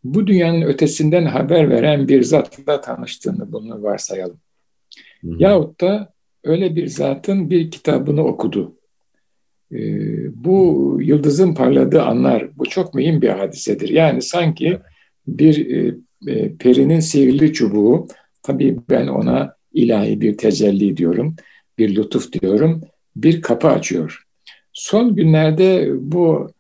Bu 0.04 0.28
dünyanın 0.28 0.62
ötesinden 0.62 1.26
haber 1.26 1.70
veren 1.70 2.08
bir 2.08 2.24
zatla 2.24 2.82
tanıştığını 2.82 3.52
bunu 3.52 3.84
varsayalım. 3.84 4.40
Hı 5.22 5.28
hı. 5.28 5.36
Yahut 5.40 5.82
da 5.82 6.14
öyle 6.44 6.76
bir 6.76 6.88
zatın 6.88 7.50
bir 7.50 7.72
kitabını 7.72 8.24
okudu. 8.24 8.76
Ee, 9.72 10.44
bu 10.44 10.98
yıldızın 11.02 11.54
parladığı 11.54 12.02
anlar, 12.02 12.58
bu 12.58 12.66
çok 12.66 12.94
mühim 12.94 13.22
bir 13.22 13.30
hadisedir. 13.30 13.90
Yani 13.90 14.22
sanki 14.22 14.80
bir 15.28 15.76
e, 15.76 15.96
e, 16.28 16.56
perinin 16.56 17.00
sihirli 17.00 17.54
çubuğu, 17.54 18.08
tabii 18.44 18.78
ben 18.90 19.08
ona 19.08 19.56
ilahi 19.74 20.22
bir 20.22 20.38
tecelli 20.38 20.98
diyorum, 20.98 21.36
bir 21.78 21.96
lütuf 21.96 22.32
diyorum, 22.32 22.82
bir 23.16 23.42
kapı 23.42 23.68
açıyor. 23.68 24.26
Son 24.74 25.16
günlerde 25.16 25.90
bu 25.94 26.52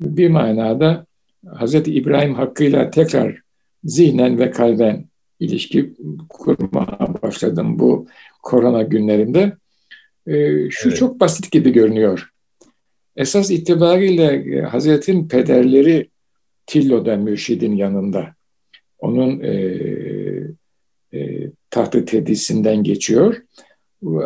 bir 0.00 0.28
manada 0.28 1.06
Hz. 1.46 1.74
İbrahim 1.74 2.34
hakkıyla 2.34 2.90
tekrar 2.90 3.40
zihnen 3.84 4.38
ve 4.38 4.50
kalben 4.50 5.04
ilişki 5.40 5.94
kurmaya 6.28 7.14
başladım 7.22 7.78
bu 7.78 8.06
korona 8.42 8.82
günlerinde. 8.82 9.56
Ee, 10.26 10.70
şu 10.70 10.88
evet. 10.88 10.98
çok 10.98 11.20
basit 11.20 11.52
gibi 11.52 11.72
görünüyor. 11.72 12.30
Esas 13.16 13.50
itibariyle 13.50 14.58
e, 14.58 14.60
Hazret'in 14.60 15.28
pederleri 15.28 16.10
Tillo'da 16.66 17.16
mürşidin 17.16 17.76
yanında. 17.76 18.34
Onun 18.98 19.40
e, 19.40 19.52
e, 21.14 21.50
tahtı 21.70 22.04
tedisinden 22.04 22.82
geçiyor. 22.82 23.42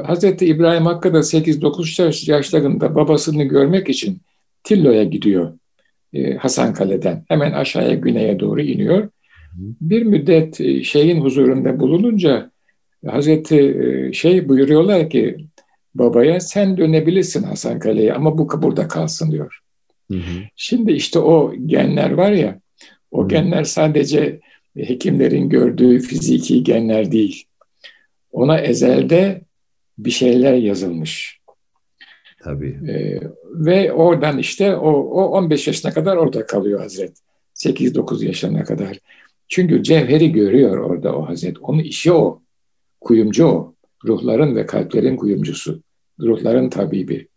Hazreti 0.04 0.46
İbrahim 0.46 0.87
Hakkı 0.87 1.14
da 1.14 1.18
8-9 1.18 2.30
yaşlarında 2.30 2.94
babasını 2.94 3.44
görmek 3.44 3.88
için 3.88 4.20
Tillo'ya 4.64 5.04
gidiyor. 5.04 5.52
E, 6.12 6.35
Hasan 6.35 6.74
Kale'den. 6.74 7.24
Hemen 7.28 7.52
aşağıya 7.52 7.94
güneye 7.94 8.40
doğru 8.40 8.61
iniyor. 8.61 9.09
Bir 9.80 10.02
müddet 10.02 10.61
e, 10.61 10.83
şeyin 10.85 11.20
huzurunda 11.20 11.80
bulununca 11.80 12.50
Hazreti 13.06 13.59
e, 13.59 14.12
şey 14.12 14.48
buyuruyorlar 14.48 15.11
ki 15.11 15.37
babaya 15.94 16.40
sen 16.40 16.76
dönebilirsin 16.76 17.42
Hasan 17.42 17.78
Kale'ye 17.78 18.14
ama 18.14 18.38
bu 18.38 18.62
burada 18.62 18.88
kalsın 18.88 19.33
diyor. 19.33 19.59
Hı 20.11 20.16
hı. 20.16 20.42
Şimdi 20.56 20.92
işte 20.92 21.18
o 21.18 21.54
genler 21.66 22.11
var 22.11 22.33
ya 22.33 22.61
o 23.11 23.24
hı. 23.24 23.28
genler 23.28 23.64
sadece 23.64 24.40
hekimlerin 24.76 25.48
gördüğü 25.48 25.98
fiziki 25.98 26.62
genler 26.62 27.12
değil. 27.12 27.44
Ona 28.33 28.59
ezelde 28.59 29.40
bir 30.04 30.10
şeyler 30.10 30.54
yazılmış. 30.54 31.40
Tabii. 32.42 32.78
Ee, 32.88 33.20
ve 33.44 33.92
oradan 33.92 34.38
işte 34.38 34.76
o, 34.76 34.90
o 34.90 35.24
15 35.24 35.66
yaşına 35.66 35.92
kadar 35.92 36.16
orada 36.16 36.46
kalıyor 36.46 36.80
Hazret. 36.80 37.18
8-9 37.54 38.24
yaşına 38.24 38.64
kadar. 38.64 38.98
Çünkü 39.48 39.82
cevheri 39.82 40.32
görüyor 40.32 40.78
orada 40.78 41.16
o 41.16 41.28
Hazret. 41.28 41.56
Onun 41.60 41.82
işi 41.82 42.12
o. 42.12 42.42
Kuyumcu 43.00 43.46
o. 43.46 43.74
Ruhların 44.04 44.56
ve 44.56 44.66
kalplerin 44.66 45.16
kuyumcusu. 45.16 45.82
Ruhların 46.20 46.70
tabibi. 46.70 47.28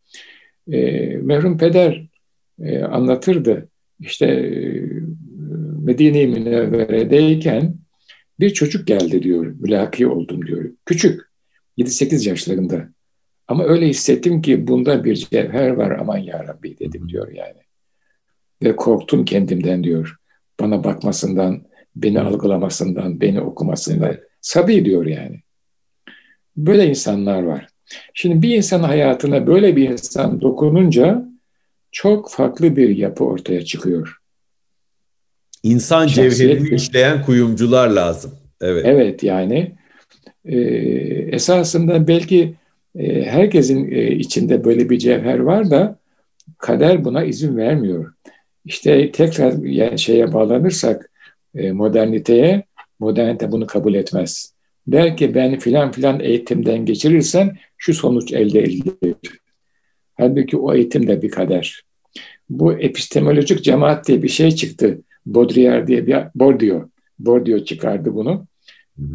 E, 0.71 1.08
merhum 1.17 1.58
peder 1.58 2.08
e, 2.60 2.84
anlatırdı. 2.84 3.69
İşte 3.99 4.26
e, 4.26 4.82
Medine-i 5.84 6.28
Münevvere'deyken 6.28 7.76
bir 8.39 8.49
çocuk 8.49 8.88
geldi 8.88 9.23
diyor. 9.23 9.45
Mülaki 9.60 10.08
oldum 10.08 10.47
diyor. 10.47 10.71
Küçük. 10.86 11.33
7-8 11.78 12.30
yaşlarında. 12.30 12.90
Ama 13.48 13.64
öyle 13.64 13.88
hissettim 13.88 14.42
ki 14.42 14.68
bunda 14.68 15.04
bir 15.04 15.16
cevher 15.16 15.70
var 15.70 15.92
aman 15.92 16.18
ya 16.18 16.48
Rabbi 16.48 16.80
dedim 16.80 17.10
diyor 17.10 17.32
yani. 17.32 17.62
Ve 18.64 18.76
korktum 18.76 19.26
kendimden 19.26 19.84
diyor. 19.84 20.16
Bana 20.60 20.84
bakmasından, 20.84 21.64
beni 21.96 22.22
algılamasından, 22.22 23.22
beni 23.22 23.42
okumasından. 23.42 24.18
Sabi 24.42 24.86
diyor 24.86 25.06
yani. 25.06 25.40
Böyle 26.58 26.88
insanlar 26.88 27.44
var. 27.44 27.68
Şimdi 28.14 28.42
bir 28.42 28.56
insan 28.56 28.84
hayatına 28.84 29.48
böyle 29.48 29.76
bir 29.76 29.90
insan 29.90 30.42
dokununca 30.42 31.26
çok 31.92 32.32
farklı 32.32 32.76
bir 32.76 32.98
yapı 32.98 33.24
ortaya 33.24 33.66
çıkıyor. 33.66 34.18
İnsan 35.64 36.08
Şahsiyet 36.08 36.38
cevherini 36.38 36.76
işleyen 36.76 37.22
kuyumcular 37.22 37.90
lazım. 37.90 38.32
Evet. 38.62 38.86
Evet 38.86 39.24
yani 39.24 39.76
e, 40.45 40.58
esasında 41.32 42.08
belki 42.08 42.53
e, 42.95 43.23
herkesin 43.23 43.91
e, 43.91 44.12
içinde 44.12 44.63
böyle 44.63 44.89
bir 44.89 44.97
cevher 44.97 45.39
var 45.39 45.71
da 45.71 45.99
kader 46.58 47.06
buna 47.06 47.23
izin 47.23 47.58
vermiyor. 47.58 48.13
İşte 48.65 49.12
tekrar 49.12 49.53
yani 49.63 49.99
şeye 49.99 50.34
bağlanırsak 50.34 51.12
e, 51.56 51.71
moderniteye, 51.71 52.63
modernite 52.99 53.51
bunu 53.51 53.67
kabul 53.67 53.93
etmez. 53.93 54.53
Der 54.88 55.17
ki 55.17 55.36
ben 55.36 55.60
filan 55.60 55.91
filan 55.91 56.19
eğitimden 56.19 56.86
geçirirsen 56.86 57.58
şu 57.77 57.93
sonuç 57.93 58.34
elde 58.34 58.60
edilir. 58.60 59.15
Halbuki 60.15 60.58
o 60.58 60.73
eğitim 60.73 61.08
de 61.08 61.21
bir 61.21 61.29
kader. 61.29 61.84
Bu 62.49 62.73
epistemolojik 62.73 63.63
cemaat 63.63 64.08
diye 64.08 64.23
bir 64.23 64.27
şey 64.27 64.51
çıktı. 64.51 65.01
Baudrillard 65.25 65.88
diye 65.88 66.08
bir 66.08 66.17
Bourdieu, 66.36 66.89
Bourdieu 67.19 67.65
çıkardı 67.65 68.15
bunu. 68.15 68.47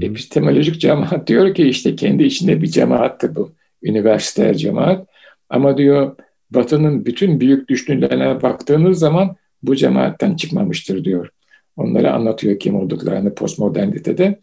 Epistemolojik 0.01 0.81
cemaat 0.81 1.27
diyor 1.27 1.55
ki 1.55 1.63
işte 1.69 1.97
kendi 1.97 2.23
içinde 2.25 2.63
bir 2.63 2.67
cemaattır 2.67 3.35
bu. 3.35 3.53
Üniversite 3.83 4.55
cemaat. 4.55 5.09
Ama 5.49 5.79
diyor 5.79 6.17
Batı'nın 6.51 7.05
bütün 7.05 7.41
büyük 7.41 7.69
düşünürlerine 7.69 8.43
baktığınız 8.43 8.99
zaman 8.99 9.37
bu 9.63 9.77
cemaatten 9.77 10.37
çıkmamıştır 10.37 11.05
diyor. 11.05 11.29
Onlara 11.77 12.13
anlatıyor 12.13 12.59
kim 12.59 12.75
olduklarını 12.75 13.35
postmodernitede. 13.35 14.41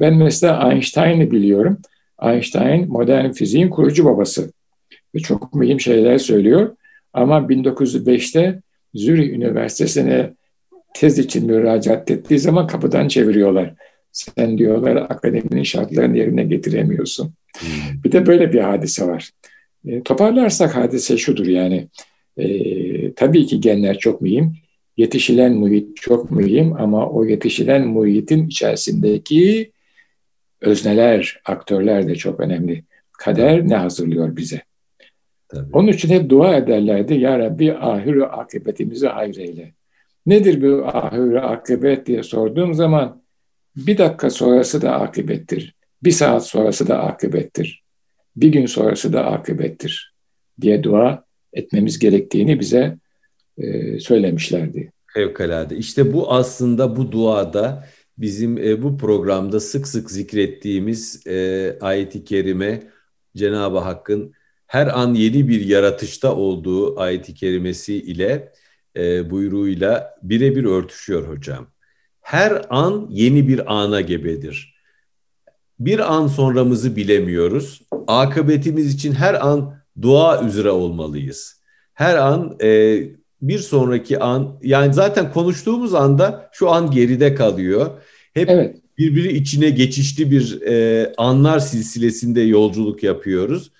Ben 0.00 0.14
mesela 0.14 0.72
Einstein'ı 0.72 1.30
biliyorum. 1.30 1.78
Einstein 2.22 2.88
modern 2.88 3.30
fiziğin 3.30 3.68
kurucu 3.68 4.04
babası. 4.04 4.52
Ve 5.14 5.18
çok 5.18 5.54
mühim 5.54 5.80
şeyler 5.80 6.18
söylüyor. 6.18 6.76
Ama 7.12 7.38
1905'te 7.38 8.60
Zürih 8.94 9.32
Üniversitesi'ne 9.32 10.34
tez 10.94 11.18
için 11.18 11.46
müracaat 11.46 12.10
ettiği 12.10 12.38
zaman 12.38 12.66
kapıdan 12.66 13.08
çeviriyorlar. 13.08 13.74
Sen 14.20 14.58
diyorlar 14.58 14.96
akademinin 14.96 15.62
şartlarını 15.62 16.18
yerine 16.18 16.44
getiremiyorsun. 16.44 17.34
Hmm. 17.58 18.02
Bir 18.04 18.12
de 18.12 18.26
böyle 18.26 18.52
bir 18.52 18.60
hadise 18.60 19.06
var. 19.06 19.30
E, 19.86 20.02
toparlarsak 20.02 20.76
hadise 20.76 21.16
şudur 21.16 21.46
yani. 21.46 21.88
E, 22.36 23.14
tabii 23.14 23.46
ki 23.46 23.60
genler 23.60 23.98
çok 23.98 24.20
mühim. 24.20 24.52
Yetişilen 24.96 25.52
muhit 25.52 25.96
çok 25.96 26.30
mühim 26.30 26.72
ama 26.72 27.10
o 27.10 27.24
yetişilen 27.24 27.86
muhitin 27.88 28.46
içerisindeki 28.46 29.70
özneler, 30.60 31.40
aktörler 31.44 32.08
de 32.08 32.14
çok 32.14 32.40
önemli. 32.40 32.84
Kader 33.12 33.68
ne 33.68 33.76
hazırlıyor 33.76 34.36
bize? 34.36 34.62
Tabii. 35.48 35.70
Onun 35.72 35.88
için 35.88 36.08
hep 36.08 36.30
dua 36.30 36.56
ederlerdi. 36.56 37.14
Ya 37.14 37.38
Rabbi 37.38 37.74
ahir 37.74 38.40
akıbetimizi 38.40 39.06
hayreyle. 39.06 39.72
Nedir 40.26 40.62
bu 40.62 40.86
ahir 40.86 41.52
akıbet 41.52 42.06
diye 42.06 42.22
sorduğum 42.22 42.74
zaman 42.74 43.19
bir 43.86 43.98
dakika 43.98 44.30
sonrası 44.30 44.82
da 44.82 45.00
akıbettir. 45.00 45.74
Bir 46.02 46.10
saat 46.10 46.46
sonrası 46.46 46.88
da 46.88 46.98
akıbettir. 46.98 47.82
Bir 48.36 48.48
gün 48.48 48.66
sonrası 48.66 49.12
da 49.12 49.26
akıbettir 49.26 50.14
diye 50.60 50.82
dua 50.82 51.24
etmemiz 51.52 51.98
gerektiğini 51.98 52.60
bize 52.60 52.98
e, 53.58 53.98
söylemişlerdi. 54.00 54.92
Fevkalade. 55.14 55.76
İşte 55.76 56.12
bu 56.12 56.32
aslında 56.32 56.96
bu 56.96 57.12
duada 57.12 57.86
bizim 58.18 58.58
e, 58.58 58.82
bu 58.82 58.98
programda 58.98 59.60
sık 59.60 59.88
sık 59.88 60.10
zikrettiğimiz 60.10 61.26
e, 61.26 61.76
ayet-i 61.80 62.24
kerime 62.24 62.82
Cenab-ı 63.36 63.78
Hakk'ın 63.78 64.32
her 64.66 65.00
an 65.00 65.14
yeni 65.14 65.48
bir 65.48 65.60
yaratışta 65.60 66.36
olduğu 66.36 67.00
ayet-i 67.00 67.34
kerimesi 67.34 67.94
ile 67.94 68.52
e, 68.96 69.30
buyruğuyla 69.30 70.18
birebir 70.22 70.64
örtüşüyor 70.64 71.28
hocam. 71.28 71.66
Her 72.30 72.62
an 72.70 73.06
yeni 73.10 73.48
bir 73.48 73.74
ana 73.74 74.00
gebedir. 74.00 74.74
Bir 75.80 76.14
an 76.14 76.26
sonramızı 76.26 76.96
bilemiyoruz. 76.96 77.82
Akıbetimiz 78.06 78.94
için 78.94 79.12
her 79.12 79.46
an 79.46 79.74
dua 80.02 80.42
üzere 80.42 80.70
olmalıyız. 80.70 81.60
Her 81.94 82.16
an 82.16 82.56
e, 82.62 83.00
bir 83.42 83.58
sonraki 83.58 84.18
an 84.18 84.58
yani 84.62 84.94
zaten 84.94 85.32
konuştuğumuz 85.32 85.94
anda 85.94 86.50
şu 86.52 86.70
an 86.70 86.90
geride 86.90 87.34
kalıyor. 87.34 87.90
Hep 88.34 88.50
evet. 88.50 88.76
birbiri 88.98 89.32
içine 89.32 89.70
geçişli 89.70 90.30
bir 90.30 90.62
e, 90.62 91.12
anlar 91.16 91.58
silsilesinde 91.58 92.40
yolculuk 92.40 93.02
yapıyoruz. 93.02 93.70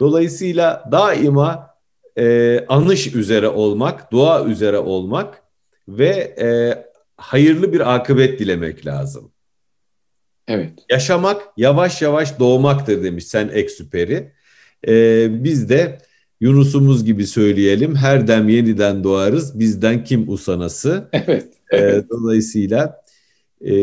Dolayısıyla 0.00 0.84
daima 0.92 1.74
e, 2.18 2.64
anış 2.68 3.14
üzere 3.14 3.48
olmak, 3.48 4.12
dua 4.12 4.44
üzere 4.44 4.78
olmak 4.78 5.42
ve 5.88 6.34
e, 6.40 6.87
hayırlı 7.18 7.72
bir 7.72 7.94
akıbet 7.94 8.38
dilemek 8.38 8.86
lazım. 8.86 9.32
Evet. 10.48 10.72
Yaşamak 10.90 11.42
yavaş 11.56 12.02
yavaş 12.02 12.38
doğmaktır 12.38 13.02
demiş 13.02 13.26
sen 13.26 13.48
eksüperi. 13.48 14.32
E, 14.88 15.26
biz 15.44 15.68
de 15.68 15.98
Yunus'umuz 16.40 17.04
gibi 17.04 17.26
söyleyelim. 17.26 17.94
Her 17.94 18.28
dem 18.28 18.48
yeniden 18.48 19.04
doğarız. 19.04 19.58
Bizden 19.58 20.04
kim 20.04 20.28
usanası? 20.28 21.08
Evet. 21.12 21.52
evet. 21.70 22.04
E, 22.04 22.08
dolayısıyla 22.08 23.02
e, 23.66 23.74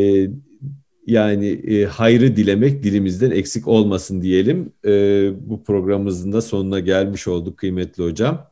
yani 1.08 1.48
e, 1.48 1.86
hayrı 1.86 2.36
dilemek 2.36 2.84
dilimizden 2.84 3.32
eksik 3.32 3.68
olmasın 3.68 4.22
diyelim. 4.22 4.72
E, 4.86 4.92
bu 5.50 5.64
programımızın 5.64 6.34
da 6.34 6.42
sonuna 6.42 6.80
gelmiş 6.80 7.28
olduk 7.28 7.58
kıymetli 7.58 8.04
hocam. 8.04 8.52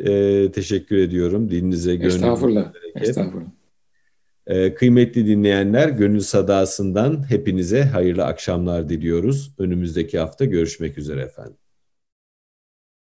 E, 0.00 0.52
teşekkür 0.52 0.96
ediyorum. 0.96 1.50
Dilinize, 1.50 1.94
gönlünüze. 1.96 2.16
Estağfurullah. 2.16 2.72
Estağfurullah. 2.94 3.55
E, 4.46 4.74
kıymetli 4.74 5.26
dinleyenler, 5.26 5.88
Gönül 5.88 6.20
Sadası'ndan 6.20 7.30
hepinize 7.30 7.82
hayırlı 7.84 8.24
akşamlar 8.24 8.88
diliyoruz. 8.88 9.54
Önümüzdeki 9.58 10.18
hafta 10.18 10.44
görüşmek 10.44 10.98
üzere 10.98 11.20
efendim. 11.20 11.65